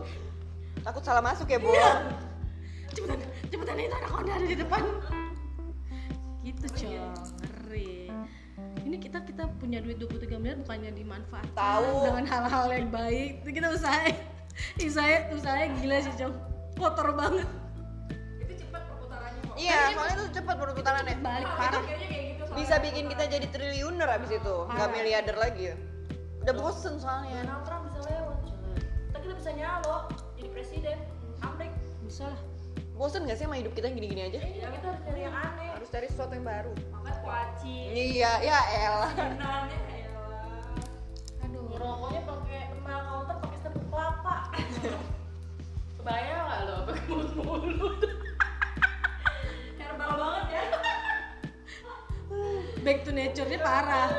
Takut 0.81 1.03
salah 1.05 1.21
masuk 1.21 1.45
ya, 1.45 1.61
Bu. 1.61 1.69
Iya. 1.77 1.93
cepetan 2.97 3.19
cepetan 3.51 3.77
itu 3.83 3.95
anaconda 3.95 4.33
ada 4.39 4.47
di 4.47 4.57
depan. 4.57 4.83
Gitu 6.47 6.67
cong 6.71 7.13
ngeri. 7.43 8.09
Ini 8.87 8.97
kita 8.97 9.19
kita 9.27 9.45
punya 9.61 9.83
duit 9.83 10.01
23 10.01 10.41
miliar 10.41 10.57
bukannya 10.63 10.91
dimanfaatkan 10.95 11.55
Tahu. 11.59 12.07
dengan 12.07 12.25
hal-hal 12.27 12.67
yang 12.73 12.89
baik. 12.89 13.45
Kita 13.45 13.69
usaha 13.75 14.09
usaha 14.79 15.31
usaha 15.35 15.61
gila 15.83 15.97
sih 16.01 16.15
cong 16.17 16.35
kotor 16.79 17.09
banget. 17.13 17.49
Itu 18.41 18.53
cepat 18.67 18.83
perputarannya 18.89 19.43
kok. 19.45 19.57
Iya, 19.59 19.79
soalnya 19.93 20.17
tuh 20.17 20.29
cepat 20.33 20.57
perputarannya. 20.57 21.15
balik. 21.21 21.47
Itu 21.47 21.59
parah. 21.59 21.83
Kayaknya 21.85 22.09
kayak 22.09 22.25
gitu 22.25 22.43
soalnya. 22.47 22.59
Bisa 22.63 22.75
bikin 22.81 23.05
kita 23.13 23.25
jadi 23.29 23.47
triliuner 23.53 24.09
abis 24.09 24.31
itu, 24.33 24.57
nggak 24.71 24.89
Parah. 24.89 24.95
miliarder 24.97 25.37
lagi 25.37 25.63
ya. 25.75 25.77
Udah 26.41 26.55
bosen 26.57 26.95
soalnya. 26.97 27.45
Donald 27.45 27.65
Trump 27.69 27.83
bisa 27.93 28.01
lewat 28.09 28.39
kita 28.49 29.19
kita 29.21 29.35
bisa 29.37 29.51
nyalo 29.53 29.97
jadi 30.41 30.49
presiden. 30.55 30.99
Amrik 31.41 31.73
bisa 32.05 32.29
lah 32.29 32.41
Bosen 33.01 33.25
gak 33.25 33.41
sih 33.41 33.49
sama 33.49 33.57
hidup 33.57 33.73
kita 33.73 33.89
yang 33.89 33.97
gini-gini 33.97 34.23
aja? 34.29 34.41
iya 34.45 34.69
kita 34.77 34.93
harus 34.93 35.01
cari 35.09 35.21
yang 35.25 35.33
aneh 35.33 35.73
Harus 35.73 35.89
cari 35.89 36.07
sesuatu 36.13 36.37
yang 36.37 36.45
baru. 36.45 36.73
Makan 36.93 37.15
kuaci. 37.25 37.77
Iya, 37.97 38.33
ya 38.45 38.61
elah. 38.77 39.13
Benarnya 39.17 39.79
elah. 39.89 41.41
aduh 41.41 41.65
ngerokoknya 41.73 42.21
pakai 42.29 42.61
emal 42.77 43.01
counter 43.09 43.37
pakai 43.41 43.59
serbuk 43.65 43.85
kelapa 43.89 44.37
kebayang 45.97 46.43
nggak 46.45 46.61
lo 46.69 46.77
pakai 46.85 47.05
mulut-mulut 47.09 48.01
Herbal 49.81 50.13
banget 50.21 50.45
ya. 50.53 50.63
back 52.85 52.99
to 53.01 53.11
nature-nya 53.17 53.59
parah 53.65 54.13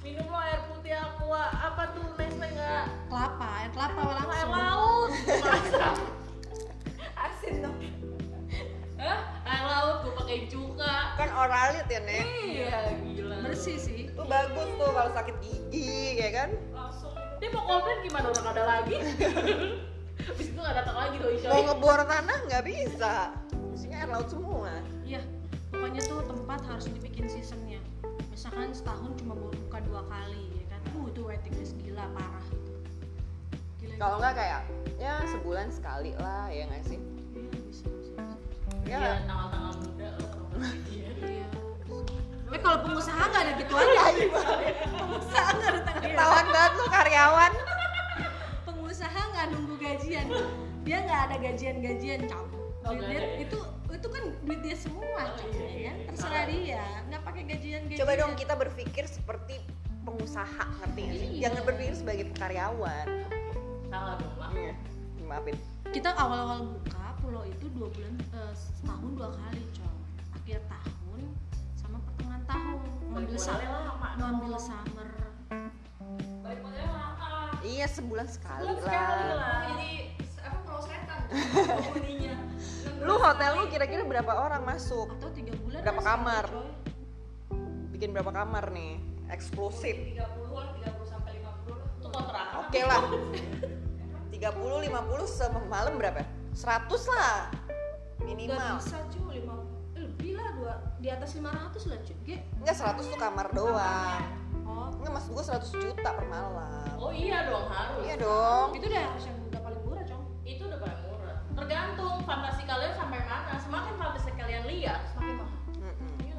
minum 0.00 0.24
lo 0.32 0.38
air 0.40 0.60
putih 0.72 0.96
aqua 0.96 1.44
apa 1.52 1.82
tuh 1.92 2.08
Nestle 2.16 2.48
nggak 2.56 2.84
kelapa 3.12 3.46
air 3.60 3.68
kelapa 3.76 4.00
air 4.00 4.16
langsung 4.16 4.52
laut 4.56 5.10
masa 5.44 6.15
Asin 7.46 7.62
dong. 7.62 7.78
Hah? 8.98 9.18
air 9.46 9.62
laut 9.70 9.96
gue 10.02 10.12
pakai 10.18 10.38
cuka 10.50 11.14
Kan 11.14 11.30
oralit 11.30 11.86
ya, 11.86 12.02
Nek. 12.02 12.26
iya 12.42 12.78
gila 13.06 13.38
bersih 13.46 13.78
sih 13.78 14.10
Itu 14.10 14.26
bagus 14.26 14.66
tuh 14.74 14.90
kalau 14.90 15.10
sakit 15.14 15.36
gigi, 15.38 16.18
ya 16.18 16.30
kan? 16.34 16.50
Langsung 16.74 17.14
dia 17.38 17.48
mau 17.54 17.62
komplain 17.62 18.02
gimana 18.02 18.34
nggak 18.34 18.50
ada 18.50 18.64
lagi 18.66 18.96
Abis 20.34 20.46
itu 20.50 20.58
nggak 20.58 20.74
datang 20.74 20.96
lagi 20.98 21.16
doi 21.22 21.38
Mau 21.46 21.62
ngebor 21.70 22.02
tanah 22.02 22.38
nggak 22.50 22.64
bisa. 22.66 23.30
Mestinya 23.70 23.96
air 24.02 24.10
laut 24.10 24.26
semua. 24.26 24.72
iya 25.06 25.22
pokoknya 25.70 26.02
tuh 26.02 26.26
tempat 26.26 26.60
harus 26.66 26.90
dibikin 26.90 27.30
seasonnya 27.30 27.78
misalkan 28.26 28.74
setahun 28.74 29.14
cuma 29.22 29.38
buka 29.38 29.78
dua 29.86 30.02
kali 30.10 30.50
ya 30.58 30.64
kan 30.66 30.80
uh 30.98 31.06
itu 31.06 31.20
waiting 31.22 31.54
list 31.54 31.78
gila 31.78 32.10
parah 32.10 32.46
gila 33.78 33.94
Kalau 34.02 34.16
nggak 34.18 34.34
kayak 34.34 34.60
ya 34.98 35.14
sebulan 35.30 35.68
sekali 35.70 36.10
lah, 36.18 36.50
ya 36.50 36.66
nggak 36.66 36.82
sih? 36.90 36.98
Ya, 38.86 38.96
iya 38.96 39.12
tanggal-tanggal 39.20 39.72
muda 39.76 40.08
iya 40.88 41.10
iya 41.20 41.46
eh 42.48 42.60
kalau 42.60 42.78
pengusaha 42.80 43.18
nggak 43.20 43.42
ada 43.42 43.52
gitu 43.56 43.72
aja 43.74 44.00
pengusaha 44.88 45.48
nggak 45.52 45.68
ada 45.68 45.80
tanggal 45.82 46.02
ketahuan 46.06 46.46
banget 46.48 46.72
lu 46.72 46.84
karyawan. 46.88 47.52
pengusaha 48.62 49.20
nggak 49.28 49.46
nunggu 49.50 49.74
gajian 49.76 50.26
dia 50.80 50.98
nggak 51.02 51.20
ada 51.24 51.36
gajian-gajian 51.40 52.20
cam 52.26 52.44
Oh, 52.86 52.94
dia- 52.94 53.42
itu 53.42 53.58
itu 53.88 54.06
kan 54.06 54.22
duit 54.40 54.62
dia 54.62 54.76
semua 54.76 55.02
Oh, 55.26 55.34
iya, 55.50 55.58
ya 55.58 55.66
iya. 55.66 55.90
kan 55.98 56.04
terserah 56.08 56.44
dia 56.46 56.82
nggak 57.04 57.22
pakai 57.24 57.42
gajian-gajian 57.44 57.98
Coba 57.98 58.12
dong 58.14 58.32
kita 58.34 58.54
berpikir 58.54 59.04
seperti 59.04 59.58
pengusaha, 60.00 60.62
ngerti 60.78 61.00
nggak 61.02 61.16
sih? 61.16 61.28
Iya. 61.28 61.42
Jangan 61.42 61.62
berpikir 61.66 61.94
sebagai 61.96 62.24
karyawan. 62.32 63.06
salah 63.88 64.14
dong 64.14 64.34
Iya. 64.54 64.74
Maafin. 65.20 65.56
kita 65.88 66.10
awal-awal 66.12 66.60
buka 66.72 67.05
pulau 67.26 67.42
itu 67.42 67.66
dua 67.74 67.90
bulan 67.90 68.14
eh, 68.38 68.54
setahun 68.54 69.10
dua 69.18 69.28
kali 69.34 69.62
cong 69.74 69.96
akhir 70.38 70.62
tahun 70.70 71.20
sama 71.74 71.98
pertengahan 72.06 72.42
tahun 72.46 72.78
ngambil 73.10 73.34
summer 73.34 73.70
ngambil 74.14 74.54
summer 74.62 75.10
Balik 76.38 76.62
modalnya 76.62 76.86
lama. 76.94 77.58
Iya 77.66 77.86
sebulan 77.90 78.30
sekali 78.30 78.62
Sebulan 78.62 78.78
sekali 78.86 79.22
lah. 79.26 79.34
lah. 79.34 79.58
Jadi 79.66 79.90
apa 80.38 80.58
pulau 80.62 80.80
setan. 80.86 81.20
Lu 83.06 83.14
hotel 83.18 83.50
lu 83.58 83.64
kira-kira 83.66 84.02
berapa 84.06 84.30
orang 84.30 84.62
masuk? 84.62 85.10
atau 85.18 85.30
tiga 85.34 85.50
bulan 85.58 85.82
Berapa 85.82 85.98
kan 85.98 86.06
kamar? 86.22 86.44
coy. 86.46 86.70
Bikin 87.90 88.14
berapa 88.14 88.30
kamar 88.30 88.70
nih? 88.70 89.02
Eksklusif. 89.26 89.94
30 90.14 90.22
lah, 90.54 90.66
30 90.78 91.02
sampai 91.10 91.30
50 91.42 91.74
lah. 91.74 91.88
itu 91.98 92.06
kontrakan 92.06 92.54
Oke 92.62 92.80
lah. 92.86 93.02
30 94.36 94.52
50 94.52 94.92
semalam 95.26 95.94
berapa? 95.96 96.20
100 96.52 96.60
lah. 97.08 97.48
Nggak 98.16 98.26
Minimal. 98.26 98.74
bisa 98.76 98.98
cuy 99.08 99.38
lima 99.38 99.54
eh, 99.92 100.00
lebih 100.02 100.32
lah 100.34 100.48
dua 100.52 100.72
di 100.98 101.08
atas 101.08 101.30
500 101.32 101.48
lah 101.86 101.98
cuy. 102.02 102.36
Enggak 102.58 102.76
100 102.76 103.00
tuh 103.06 103.18
kamar 103.18 103.46
doang. 103.50 104.20
oh 104.62 104.88
Enggak 104.94 105.12
maksud 105.14 105.30
gua 105.32 105.44
100 105.46 105.72
juta 105.72 106.10
per 106.10 106.26
malam. 106.26 106.92
oh 106.96 107.08
iya 107.10 107.46
dong 107.46 107.64
harus 107.66 108.02
Iya 108.02 108.16
dong. 108.18 108.68
itu 108.72 108.86
udah 108.86 109.02
harus 109.06 109.24
yang 109.24 109.38
udah 109.42 109.60
paling 109.62 109.80
murah 109.82 110.04
cong 110.04 110.22
itu 110.42 110.62
udah 110.62 110.78
paling 110.78 111.00
murah 111.06 111.36
tergantung 111.54 112.14
fantasi 112.22 112.62
kalian 112.64 112.92
sampai 112.92 113.20
mana 113.22 113.54
semakin 113.58 113.92
fantasi 113.94 114.30
kalian 114.34 114.62
lihat 114.66 115.00
semakin 115.08 115.34
mahal. 115.38 115.48
Iya? 116.18 116.36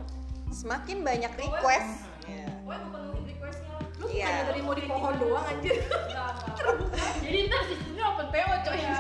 Semakin 0.52 0.98
banyak 1.02 1.32
request. 1.36 1.92
Iya. 2.26 2.46
Pokoknya 2.60 2.78
gue 2.78 2.92
penuhin 2.92 3.24
requestnya 3.26 3.70
lu 3.96 4.06
Iya. 4.08 4.26
bukannya 4.28 4.44
dari 4.46 4.62
mau 4.62 4.74
di 4.74 4.84
pohon 4.84 5.14
doang 5.18 5.46
anjir 5.48 5.76
Enggak, 5.82 6.32
enggak. 6.60 7.12
jadi 7.20 7.38
ntar 7.46 7.62
sistemnya 7.66 8.04
open 8.08 8.28
PO 8.28 8.54
coy 8.62 8.78
Iya. 8.78 8.96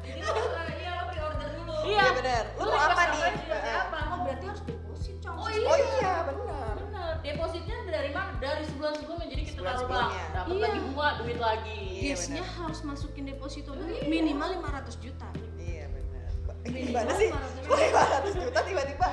Jadi 0.00 0.20
lu, 0.20 0.32
eh, 0.32 0.72
iya 0.76 0.90
lo 0.92 1.02
pre-order 1.06 1.48
dulu. 1.52 1.74
Iya 1.84 2.04
benar. 2.12 2.42
Lu 2.54 2.64
mau 2.64 2.80
apa 2.80 3.02
nih? 3.08 3.22
Apa? 3.50 3.98
oh 4.08 4.18
berarti 4.22 4.44
harus 4.46 4.62
deposit 4.64 5.16
cong 5.18 5.36
Oh 5.36 5.48
iya. 5.48 5.64
Oh 5.64 5.76
iya 5.76 6.14
benar. 6.24 6.74
Bener, 6.78 7.12
depositnya 7.20 7.76
dari 7.86 8.10
mana? 8.10 8.30
Dari 8.38 8.62
sebulan 8.64 8.92
sebelumnya, 8.96 9.26
jadi 9.26 9.42
kita 9.42 9.54
Sebulan 9.56 9.74
taruh 9.74 9.88
bank, 9.88 9.98
sebelumnya. 10.06 10.26
dapat 10.32 10.48
Iya. 10.50 10.62
lagi 10.64 10.78
bunga, 10.80 11.08
duit 11.16 11.38
lagi. 11.38 11.78
Iya, 11.78 12.02
Biasanya 12.08 12.42
benar. 12.42 12.56
harus 12.58 12.80
masukin 12.82 13.24
deposito 13.26 13.70
dulu 13.72 13.92
minimal 14.06 14.48
500 14.54 14.94
juta 14.96 15.28
Iya 15.56 15.84
benar. 15.88 16.28
Gimana 16.64 17.10
sih? 17.12 17.28
500 17.28 17.66
Kok 17.66 17.76
500 17.76 18.34
juta 18.38 18.60
tiba-tiba? 18.62 19.06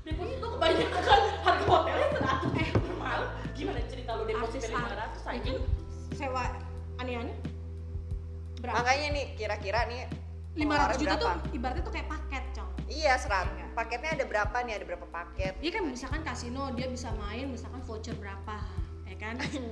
Deposito 0.00 0.46
kebanyakan 0.48 1.02
harga 1.38 1.64
hotelnya 1.66 2.08
100 2.10 2.56
eh 2.56 2.68
per 2.72 2.94
malam. 2.96 3.28
Gimana 3.52 3.78
cerita 3.84 4.10
lu 4.12 4.22
depositnya 4.24 4.68
Artis- 4.70 5.24
500 5.24 5.32
anjing? 5.34 5.58
sewa 6.10 6.44
aneh-aneh 6.98 7.36
berapa? 8.58 8.74
Makanya 8.76 9.08
nih 9.12 9.26
kira-kira 9.34 9.80
nih 9.86 10.02
500 10.54 10.58
pengeluaran 10.58 10.96
juta 10.96 11.14
tuh 11.14 11.28
berapa? 11.28 11.54
ibaratnya 11.54 11.82
tuh 11.82 11.94
kayak 11.94 12.08
paket 12.08 12.44
cong 12.52 12.70
Iya, 12.88 13.12
serat. 13.14 13.46
Paketnya 13.76 14.10
ada 14.10 14.24
berapa 14.24 14.56
nih? 14.58 14.74
Ada 14.74 14.86
berapa 14.88 15.06
paket? 15.06 15.52
Iya 15.60 15.70
kan 15.70 15.82
misalkan 15.86 16.20
kasino 16.22 16.72
dia 16.72 16.88
bisa 16.88 17.12
main 17.14 17.46
misalkan 17.46 17.78
voucher 17.80 18.16
berapa 18.16 18.56
ya 19.04 19.16
kan 19.16 19.34
Anjing. 19.36 19.64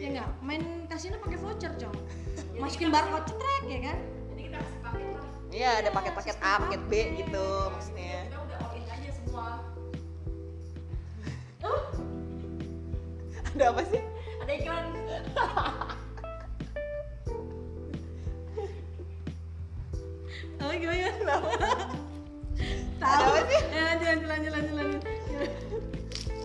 ya 0.00 0.08
enggak 0.08 0.28
main 0.40 0.62
kasino 0.86 1.14
pakai 1.18 1.36
voucher 1.36 1.70
cong 1.76 1.94
masukin 2.62 2.90
barcode 2.90 3.22
cetrek 3.24 3.62
ya 3.66 3.80
kan 3.84 3.98
Jadi 4.30 4.40
kita 4.42 4.58
kasih 4.58 4.78
paket 4.80 5.08
lah. 5.10 5.26
Iya, 5.50 5.70
ada 5.76 5.90
paket-paket 5.90 6.36
A, 6.40 6.52
paket 6.60 6.82
B 6.86 6.92
gitu 7.16 7.46
maksudnya. 7.68 8.18
kita 8.24 8.38
udah 8.40 8.56
all 8.60 8.72
in 8.72 8.84
aja 8.86 9.10
semua 9.12 9.46
Ada 13.50 13.64
apa 13.68 13.82
sih? 13.84 14.02
ada 14.40 14.52
iklan 14.54 14.84
Oh 20.70 20.78
gimana? 20.78 21.10
Kenapa? 21.18 21.50
Tahu. 23.02 23.32
sih? 23.50 23.58
Eh, 23.74 23.82
lanjut 23.82 24.06
lanjut 24.06 24.28
lanjut 24.30 24.52
lanjut 24.54 24.74
lanjut. 24.78 25.02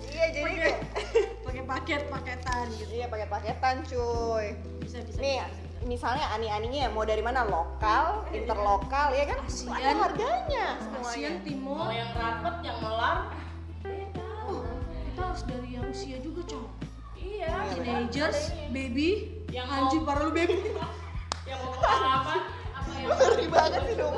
Iya, 0.09 0.25
jadi 0.33 0.53
kayak 0.57 0.77
Pakai 1.45 1.63
paket 1.69 2.01
paketan 2.09 2.65
gitu. 2.73 2.89
iya 2.89 3.05
paket-paketan 3.05 3.75
cuy. 3.85 4.57
Bisa 4.81 4.97
bisa. 5.05 5.19
Nih, 5.21 5.45
bisa, 5.45 5.45
bisa. 5.45 5.85
misalnya 5.85 6.25
ani-aninya 6.33 6.89
mau 6.89 7.05
dari 7.05 7.21
mana? 7.21 7.45
Lokal, 7.45 8.25
interlokal, 8.33 9.13
ya 9.13 9.29
kan? 9.29 9.37
Asian. 9.45 9.77
Ada 9.77 9.91
harganya 9.93 10.65
Asian 10.73 10.81
semuanya. 10.81 11.29
Timur. 11.45 11.77
mau 11.85 11.93
yang 11.93 12.11
rapet 12.17 12.55
yang 12.65 12.77
melar 12.81 13.17
Oh, 14.49 14.65
kita 15.05 15.21
harus 15.21 15.41
dari 15.45 15.69
yang 15.77 15.85
usia 15.85 16.17
juga, 16.17 16.41
Cong. 16.49 16.65
iya 17.13 17.53
Teenagers, 17.77 18.49
baby, 18.73 19.37
Yang 19.53 19.67
anjing 19.69 20.01
parah 20.01 20.25
lu 20.25 20.33
baby. 20.33 20.57
yang 21.49 21.61
mau 21.61 21.77
apa 21.77 22.64
Ngeri 23.03 23.47
banget 23.51 23.81
sih 23.83 23.95
dong. 23.99 24.15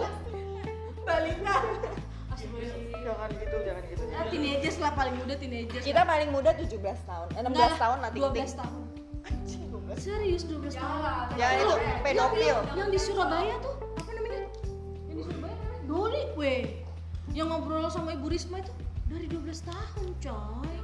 Balita. 1.07 1.55
Jangan 3.07 3.29
gitu, 3.39 3.57
jangan 3.63 3.83
gitu. 3.87 4.03
Ah, 4.11 4.25
teenagers 4.27 4.77
lah 4.83 4.91
paling 4.91 5.15
muda 5.15 5.33
teenagers. 5.39 5.83
Kita 5.87 6.01
paling 6.03 6.29
muda 6.35 6.51
17 6.51 6.99
tahun, 7.07 7.27
eh, 7.39 7.41
16 7.47 7.79
tahun 7.79 7.97
lah 8.03 8.09
ting 8.11 8.23
12 8.27 8.51
tahun. 8.59 8.81
Anjing, 9.23 9.63
12. 9.71 9.97
Serius 10.03 10.43
12 10.43 10.75
tahun. 10.75 11.01
Jangan 11.39 11.55
itu 11.55 11.75
pedofil. 12.03 12.43
Yang, 12.43 12.75
yang 12.75 12.89
di 12.91 12.99
Surabaya 12.99 13.55
tuh 13.63 13.75
apa 13.95 14.11
namanya? 14.11 14.41
Yang 15.07 15.15
di 15.15 15.23
Surabaya 15.23 15.55
namanya 15.55 15.79
Doli 15.87 16.23
weh. 16.35 16.63
Yang 17.31 17.47
ngobrol 17.47 17.87
sama 17.87 18.09
Ibu 18.11 18.27
Risma 18.27 18.59
itu 18.59 18.73
dari 19.07 19.25
12 19.31 19.63
tahun, 19.63 20.07
coy. 20.19 20.75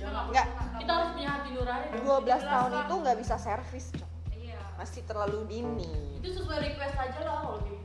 jangan 0.00 0.24
Enggak, 0.28 0.46
kita 0.80 0.90
harus 0.92 1.08
punya 1.16 1.28
hati 1.32 1.48
nurani 1.52 1.86
dong. 1.92 2.24
12 2.24 2.42
tahun 2.44 2.70
itu 2.80 2.94
nggak 3.04 3.16
bisa 3.20 3.34
servis, 3.36 3.84
Masih 4.74 5.02
terlalu 5.04 5.38
dini. 5.46 5.86
itu 6.16 6.28
sesuai 6.34 6.58
request 6.62 6.94
aja 6.94 7.20
lah 7.22 7.36
kalau 7.42 7.58
gitu 7.62 7.78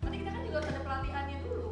nanti 0.00 0.16
kita 0.16 0.30
kan 0.30 0.40
juga 0.40 0.56
harus 0.56 0.68
ada 0.68 0.80
pelatihannya 0.80 1.36
dulu 1.40 1.66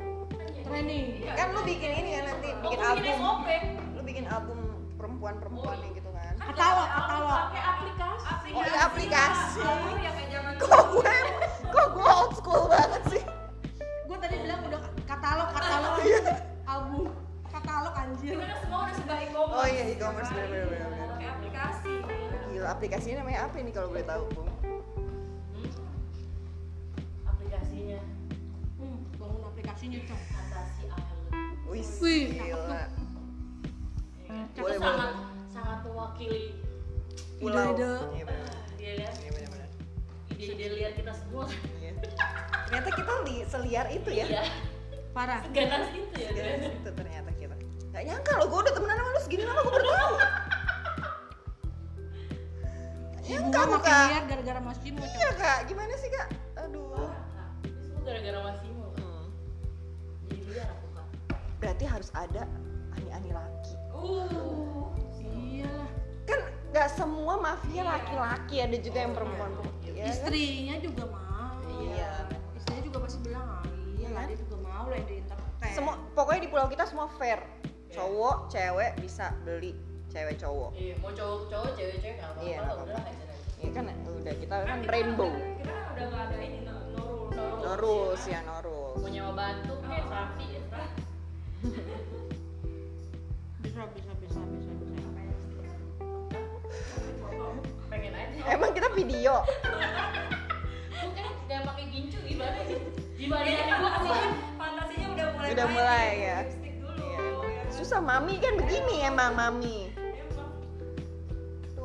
Training. 0.64 1.04
Iya, 1.20 1.32
Kan 1.34 1.46
lu 1.50 1.60
bikin 1.62 1.90
ini 1.92 2.10
kan 2.12 2.24
nanti 2.26 2.48
Oh, 2.50 2.58
bikin 2.58 2.78
bikin 2.80 2.80
album. 2.80 3.62
Lu 3.92 4.00
bikin 4.02 4.24
album 4.26 4.58
perempuan-perempuan 4.96 5.76
yang 5.78 5.92
gitu 5.92 6.10
kan. 6.10 6.34
Katalog, 6.36 6.88
katalog. 6.88 7.38
pakai 7.46 7.62
aplikasi 7.62 8.48
Oh 8.50 8.62
iya 8.62 8.78
aplikasi. 8.82 9.60
Oh, 9.60 9.76
ya 9.94 10.10
kayak 10.10 10.28
zaman 10.30 10.52
Kok 10.56 10.82
gue, 10.90 11.14
kok 11.68 11.86
gue 11.90 12.06
old 12.08 12.32
school 12.34 12.62
banget 12.66 13.02
sih? 13.08 13.22
Gue 14.04 14.16
tadi 14.18 14.36
bilang 14.38 14.60
udah 14.62 14.80
katalog, 15.04 15.48
katalog 15.52 15.92
album. 16.72 17.04
Katalog 17.46 17.94
anjir. 17.94 18.34
kan 18.34 18.56
semua 18.58 18.78
udah 18.82 18.94
serba 18.94 19.14
e-commerce 19.20 19.54
Oh 19.54 19.66
iya 19.68 19.84
e-commerce 19.86 20.30
bener. 20.32 20.64
bener. 20.66 20.88
pakai 21.08 21.28
aplikasi 21.30 21.94
Gila 22.64 22.80
aplikasinya 22.80 23.20
namanya 23.20 23.44
apa 23.44 23.60
ini 23.60 23.76
kalau 23.76 23.92
boleh 23.92 24.08
tahu, 24.08 24.24
Bung? 24.32 24.48
Hmm. 24.48 25.68
aplikasinya 27.28 28.00
Hmm, 28.80 28.96
bangun 29.20 29.42
aplikasinya, 29.52 30.00
Cong. 30.08 30.22
Fantasi 30.32 30.88
Island 30.88 31.60
Wih, 31.68 31.84
gila. 32.32 32.48
Ya 32.48 32.56
kan? 32.56 32.88
itu 34.48 34.60
Boleh, 34.64 34.78
sangat 34.80 35.12
boleh. 35.12 35.12
sangat 35.52 35.78
mewakili 35.84 36.42
Pulau. 37.36 37.76
Ide-ide. 37.76 37.92
Iya 38.80 38.92
Iya 39.12 39.28
bener 39.28 39.48
bener. 39.52 39.68
ide-ide 40.32 40.66
liar 40.72 40.92
kita 40.96 41.12
semua 41.12 41.44
Iya. 41.76 41.92
Ternyata 42.64 42.88
kita 42.96 43.12
li 43.28 43.36
seliar 43.44 43.86
itu 43.92 44.08
ya. 44.08 44.40
ya 44.40 44.44
Parah. 45.12 45.44
ganas 45.52 45.92
itu 45.92 46.16
ya 46.16 46.32
Segala 46.32 46.48
guys. 46.56 46.80
itu 46.80 46.90
ternyata 46.96 47.30
kita. 47.36 47.54
Gak 47.92 48.02
nyangka 48.08 48.32
loh, 48.40 48.46
gue 48.48 48.60
udah 48.64 48.72
temenan 48.72 48.96
sama 48.96 49.10
lu 49.12 49.20
segini 49.20 49.44
lama 49.44 49.60
gue 49.60 49.68
baru 49.68 49.84
tahu. 49.92 50.14
Gak 53.24 53.32
Si 53.32 53.32
nyangka 53.40 53.56
bunga 53.56 53.64
lu 53.64 53.72
makin 53.72 53.88
kak. 53.88 54.04
liar 54.12 54.24
gara-gara 54.28 54.60
Mas 54.60 54.78
Jimo. 54.84 55.00
Iya 55.00 55.30
kak, 55.40 55.58
gimana 55.64 55.94
sih 55.96 56.10
kak? 56.12 56.26
Aduh. 56.60 57.08
Semua 57.64 58.00
gara-gara 58.04 58.38
Mas 58.44 58.58
Imo 58.62 58.86
Kak. 58.92 59.00
Hmm. 59.00 59.26
jadi 60.28 60.42
liar 60.52 60.68
aku 60.68 60.86
kak 60.92 61.06
Berarti 61.56 61.84
harus 61.88 62.10
ada 62.12 62.42
ani-ani 62.92 63.30
laki. 63.32 63.74
uh 63.96 64.92
Iyalah. 65.24 65.88
Kan 66.28 66.40
gak 66.76 66.88
semua 66.92 67.34
mafia 67.40 67.82
laki-laki, 67.88 68.56
ada 68.60 68.76
juga 68.76 68.98
yang 69.08 69.16
perempuan-perempuan. 69.16 69.88
Iya 69.88 69.92
kan? 69.96 70.12
Istrinya 70.12 70.76
juga 70.84 71.04
mau. 71.08 71.56
Iya. 71.80 72.12
Istrinya 72.60 72.82
juga 72.84 72.98
pasti 73.08 73.18
bilang, 73.24 73.46
ah, 73.48 73.64
iya 73.96 74.08
lah 74.12 74.22
dia 74.28 74.36
juga 74.36 74.56
mau 74.60 74.84
lah 74.92 74.96
yang 75.00 75.08
diinterpret. 75.08 75.72
Semua, 75.72 75.96
pokoknya 76.12 76.40
di 76.44 76.50
pulau 76.52 76.68
kita 76.68 76.84
semua 76.84 77.08
fair. 77.16 77.40
Cowok, 77.88 78.52
cewek 78.52 79.00
bisa 79.00 79.32
beli 79.48 79.72
cewek 80.14 80.36
cowok. 80.38 80.70
iya 80.74 80.94
mau 80.96 81.10
cowok 81.10 81.40
cowok 81.48 81.70
cewek 81.74 81.96
cewek 81.98 82.14
nggak 82.14 82.30
apa-apa 82.30 82.46
Iya, 82.46 82.56
nggak 82.56 82.76
udah 82.76 82.86
apa-apa. 82.86 83.10
aja 83.10 83.24
Iya 83.56 83.70
kan 83.72 83.84
udah 84.06 84.34
kita 84.36 84.56
kan 84.60 84.78
kita 84.78 84.92
rainbow. 84.92 85.26
udah- 85.28 85.56
kita 85.56 85.72
kan 85.72 85.84
udah 85.90 86.04
nggak 86.06 86.22
ada 86.24 86.36
ini 86.38 86.58
no, 86.60 86.74
no 86.88 87.02
rules. 87.04 87.34
No 87.34 87.42
rules. 87.44 87.60
No 87.60 87.72
rules 87.76 88.22
ya, 88.24 88.40
no 88.40 88.56
rules. 88.60 88.96
mau 88.96 89.10
nyawa 89.10 89.32
batu 89.34 89.74
kayak 89.82 90.04
sapi 90.06 90.44
ya 90.46 90.60
bisa 93.60 93.82
bisa 93.90 94.12
bisa 94.14 94.40
bisa 94.44 94.70
bisa. 94.76 95.02
pengen 97.88 98.12
aja 98.12 98.38
Emang 98.46 98.70
kita 98.70 98.88
video. 98.92 99.34
Lu 100.92 101.08
kan 101.10 101.26
nggak 101.42 101.60
pakai 101.64 101.84
gincu 101.88 102.18
gimana 102.22 102.58
sih 102.62 102.78
gimana 103.16 103.42
Ini 103.42 103.50
ya 103.50 103.64
kan 103.64 103.76
gua 103.76 103.90
fantasinya, 103.94 104.30
fantasinya 104.54 105.06
udah 105.10 105.26
mulai 105.32 105.48
Udah 105.50 105.66
mulai, 105.68 106.08
ya. 106.20 106.38
dulu 106.44 106.90
Iya. 107.00 107.18
ya 107.24 107.50
kan? 107.56 107.66
Susah 107.72 107.98
mami 107.98 108.34
kan 108.36 108.54
begini 108.56 108.94
emang 109.02 109.32
mami. 109.32 109.93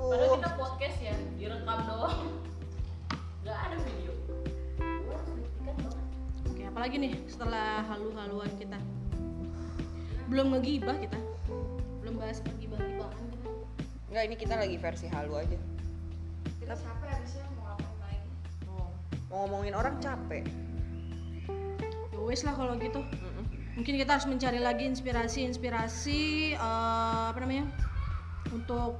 Padahal 0.09 0.41
kita 0.41 0.49
podcast 0.57 0.97
ya 1.05 1.13
direkam 1.37 1.79
doang 1.85 2.33
nggak 3.45 3.57
ada 3.61 3.77
video 3.77 4.13
Oke, 6.49 6.65
apalagi 6.65 6.97
nih 6.97 7.13
setelah 7.29 7.85
halu-haluan 7.85 8.49
kita? 8.57 8.81
Belum 10.25 10.49
ngegibah 10.57 10.97
kita. 10.97 11.19
Belum 12.01 12.17
bahas 12.17 12.41
pergibah-gibahan 12.41 13.25
kita. 13.37 13.49
Enggak 14.09 14.23
ini 14.25 14.35
kita 14.41 14.53
lagi 14.57 14.77
versi 14.81 15.05
halu 15.13 15.37
aja. 15.37 15.57
kita 16.57 16.73
capek 16.73 17.09
habisnya 17.13 17.45
mau 17.61 17.77
ngapain 17.77 17.93
lagi 18.01 18.29
Oh. 18.65 18.89
Mau 19.29 19.37
ngomongin 19.45 19.77
orang 19.77 20.01
capek. 20.01 20.41
Ya 22.09 22.17
wes 22.17 22.41
lah 22.41 22.57
kalau 22.57 22.81
gitu. 22.81 23.05
Mm-mm. 23.05 23.45
Mungkin 23.77 23.93
kita 23.93 24.17
harus 24.17 24.25
mencari 24.25 24.57
lagi 24.57 24.89
inspirasi-inspirasi 24.89 26.57
eh, 26.57 27.23
apa 27.29 27.37
namanya? 27.45 27.69
Untuk 28.49 28.97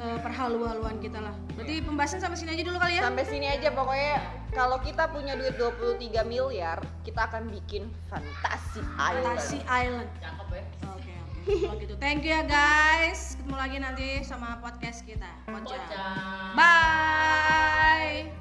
eh, 0.00 0.18
perhalu-haluan 0.20 1.00
kita 1.00 1.18
lah. 1.20 1.34
Berarti 1.56 1.80
pembahasan 1.84 2.20
sampai 2.20 2.38
sini 2.38 2.50
aja 2.56 2.62
dulu 2.64 2.78
kali 2.80 3.00
ya. 3.00 3.02
Sampai 3.08 3.24
sini 3.28 3.46
aja 3.48 3.68
pokoknya 3.72 4.14
kalau 4.52 4.78
kita 4.80 5.08
punya 5.12 5.36
duit 5.36 5.56
23 5.58 6.24
miliar, 6.28 6.78
kita 7.04 7.28
akan 7.28 7.48
bikin 7.52 7.88
fantasi 8.08 8.80
island. 8.96 9.36
Fantasi 9.36 9.58
Island. 9.68 10.08
cakep 10.20 10.48
ya 10.52 10.64
Oke, 10.92 11.12
oke. 11.12 11.66
Kalau 11.66 11.76
gitu. 11.80 11.94
Thank 12.00 12.24
you 12.24 12.32
ya 12.32 12.42
guys. 12.44 13.36
Ketemu 13.40 13.56
lagi 13.56 13.76
nanti 13.80 14.06
sama 14.24 14.60
podcast 14.60 15.04
kita. 15.04 15.28
Pocah. 15.48 15.64
Pocah. 15.64 16.52
Bye. 16.56 18.32